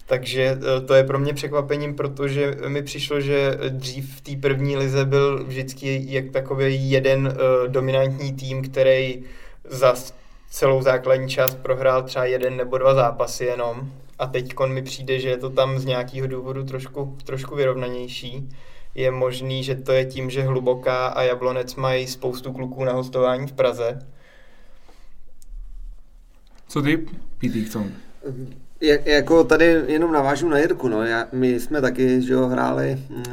[0.06, 4.76] takže e, to je pro mě překvapením, protože mi přišlo, že dřív v té první
[4.76, 9.24] lize byl vždycky jak takový jeden uh, dominantní tým, který
[9.64, 9.94] za
[10.50, 13.92] celou základní část prohrál třeba jeden nebo dva zápasy jenom.
[14.18, 18.48] A teď mi přijde, že je to tam z nějakého důvodu trošku, trošku vyrovnanější.
[18.94, 23.46] Je možný, že to je tím, že Hluboká a Jablonec mají spoustu kluků na hostování
[23.46, 23.98] v Praze.
[26.68, 27.06] Co ty,
[27.38, 27.90] Pítý, k tomu?
[28.80, 31.02] Jak, jako tady jenom navážu na Jirku, no.
[31.02, 33.24] Já, my jsme taky že jo, hráli uh,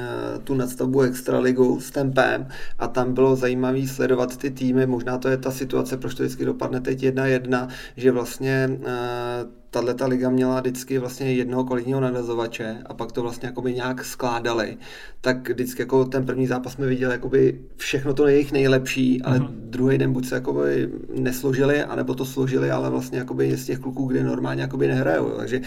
[0.44, 2.48] tu nadstavbu Extraligu s Tempem
[2.80, 6.46] a tam bylo zajímavé sledovat ty týmy, možná to je ta situace, proč to vždycky
[6.46, 7.68] dopadne teď jedna jedna,
[7.98, 13.22] že vlastně uh, tahle ta liga měla vždycky vlastně jednoho kvalitního nadazovače a pak to
[13.22, 14.78] vlastně jakoby nějak skládali,
[15.22, 19.48] tak vždycky jako ten první zápas jsme viděli jakoby všechno to jejich nejlepší, ale uh-huh.
[19.50, 24.06] druhý den buď se jakoby nesložili, anebo to složili, ale vlastně jakoby z těch kluků,
[24.06, 25.30] kde normálně jakoby nehrajou.
[25.30, 25.62] Takže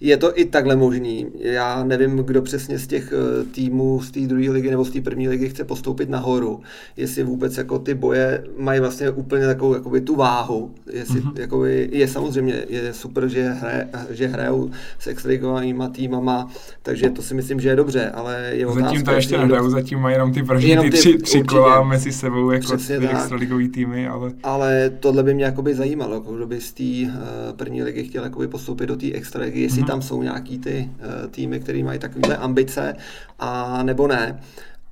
[0.00, 1.26] je to i takhle možný.
[1.38, 5.00] Já nevím, kdo přesně z těch eh, týmů z té druhé ligy nebo z té
[5.00, 6.60] první ligy chce postoupit nahoru.
[6.96, 10.74] Jestli vůbec jako ty boje mají vlastně úplně takovou jakoby tu váhu.
[10.92, 11.40] Jestli, uh-huh.
[11.40, 16.50] jakoby, je samozřejmě je super, že, hraje, že hrajou s extraligovými týmama,
[16.82, 19.98] takže to si myslím, že je dobře, ale je otázka, Zatím to ještě nehrajou, zatím
[19.98, 23.68] mají jenom ty první jenom ty, ty tři, tři kola mezi sebou jako ty extraligový
[23.68, 24.32] týmy, ale...
[24.42, 28.24] Ale tohle by mě jakoby zajímalo, jako kdo by z té uh, první ligy chtěl
[28.24, 31.98] jakoby postoupit do té extraligy, jestli uh-huh tam jsou nějaký ty uh, týmy, které mají
[31.98, 32.96] takovéhle ambice,
[33.38, 34.40] a nebo ne.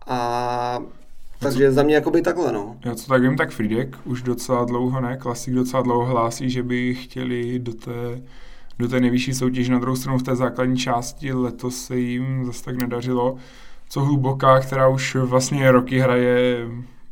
[0.06, 0.78] A
[1.38, 2.76] takže za mě jakoby takhle, no.
[2.84, 6.62] Já co tak vím, tak Friedek už docela dlouho, ne, Klasik docela dlouho hlásí, že
[6.62, 8.20] by chtěli do té,
[8.80, 9.72] do té nejvyšší soutěže.
[9.72, 13.36] Na druhou stranu v té základní části letos se jim zase tak nedařilo.
[13.88, 16.66] Co hluboká, která už vlastně roky hraje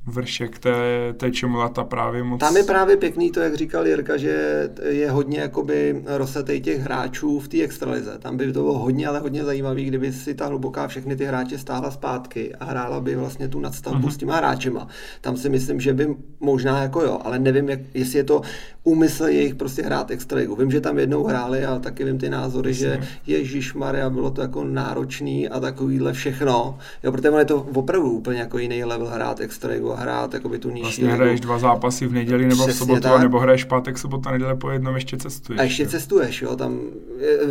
[0.08, 2.40] vršek té, té čemulata právě moc.
[2.40, 7.40] Tam je právě pěkný to, jak říkal Jirka, že je hodně jakoby rosetej těch hráčů
[7.40, 8.18] v té extralize.
[8.18, 11.58] Tam by to bylo hodně, ale hodně zajímavý, kdyby si ta hluboká všechny ty hráče
[11.58, 14.12] stáhla zpátky a hrála by vlastně tu nadstavbu uh-huh.
[14.12, 14.88] s těma hráčema.
[15.20, 18.42] Tam si myslím, že by možná jako jo, ale nevím, jak, jestli je to
[18.84, 20.56] úmysl jejich prostě hrát extraligu.
[20.56, 22.86] Vím, že tam jednou hráli, ale taky vím ty názory, Jasně.
[22.86, 26.78] že Ježíš Maria bylo to jako náročný a takovýhle všechno.
[27.02, 30.82] Jo, protože je to opravdu úplně jako jiný level hrát extraligu hrát jakoby tu nižší
[30.82, 31.16] Vlastně ligu.
[31.16, 33.22] hraješ dva zápasy v neděli nebo v sobotu, tak.
[33.22, 35.60] nebo hraješ pátek, sobota, neděle po jednom, ještě cestuješ.
[35.60, 35.88] A ještě jo.
[35.88, 36.80] cestuješ, jo, tam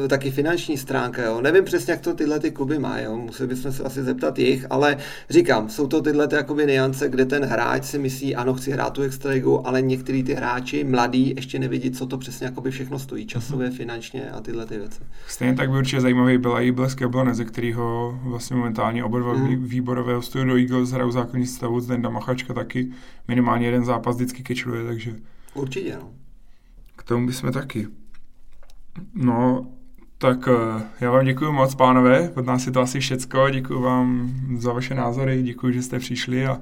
[0.01, 1.41] je taky finanční stránka, jo.
[1.41, 3.17] Nevím přesně, jak to tyhle ty kluby mají, jo.
[3.17, 4.97] Museli bychom se asi zeptat jich, ale
[5.29, 8.93] říkám, jsou to tyhle ty jakoby niance, kde ten hráč si myslí, ano, chci hrát
[8.93, 13.25] tu extraligu, ale některý ty hráči, mladí, ještě nevidí, co to přesně jakoby všechno stojí,
[13.25, 14.99] časově, finančně a tyhle ty věci.
[15.27, 19.33] Stejně tak by určitě zajímavý byla i Blesk Jablonec, ze kterého vlastně momentálně oba dva
[19.37, 19.63] Mm.
[19.65, 22.91] výborové hostují do Eagles, hrajou základní stavu, Zdenda Machačka taky
[23.27, 25.15] minimálně jeden zápas vždycky kečluje, takže
[25.53, 26.09] Určitě, no.
[26.95, 27.87] k tomu bychom taky.
[29.13, 29.67] No,
[30.17, 34.31] tak eh, já vám děkuji moc, pánové, od nás je to asi všecko, děkuji vám
[34.57, 36.61] za vaše názory, děkuji, že jste přišli a,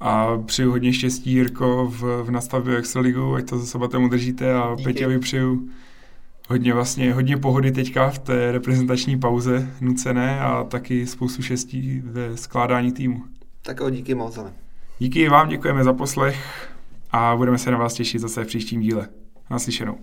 [0.00, 4.74] a přeju hodně štěstí, Jirko, v, v nastavbě Extraligu, ať to za sobatem udržíte a
[4.74, 4.92] Díky.
[4.92, 5.68] Peťovi přeju
[6.48, 12.36] hodně vlastně, hodně pohody teďka v té reprezentační pauze nucené a taky spoustu štěstí ve
[12.36, 13.35] skládání týmu.
[13.66, 14.52] Tak jo, díky moc, ale.
[14.98, 16.68] Díky vám, děkujeme za poslech
[17.10, 19.08] a budeme se na vás těšit zase v příštím díle.
[19.50, 19.98] Naslyšenou.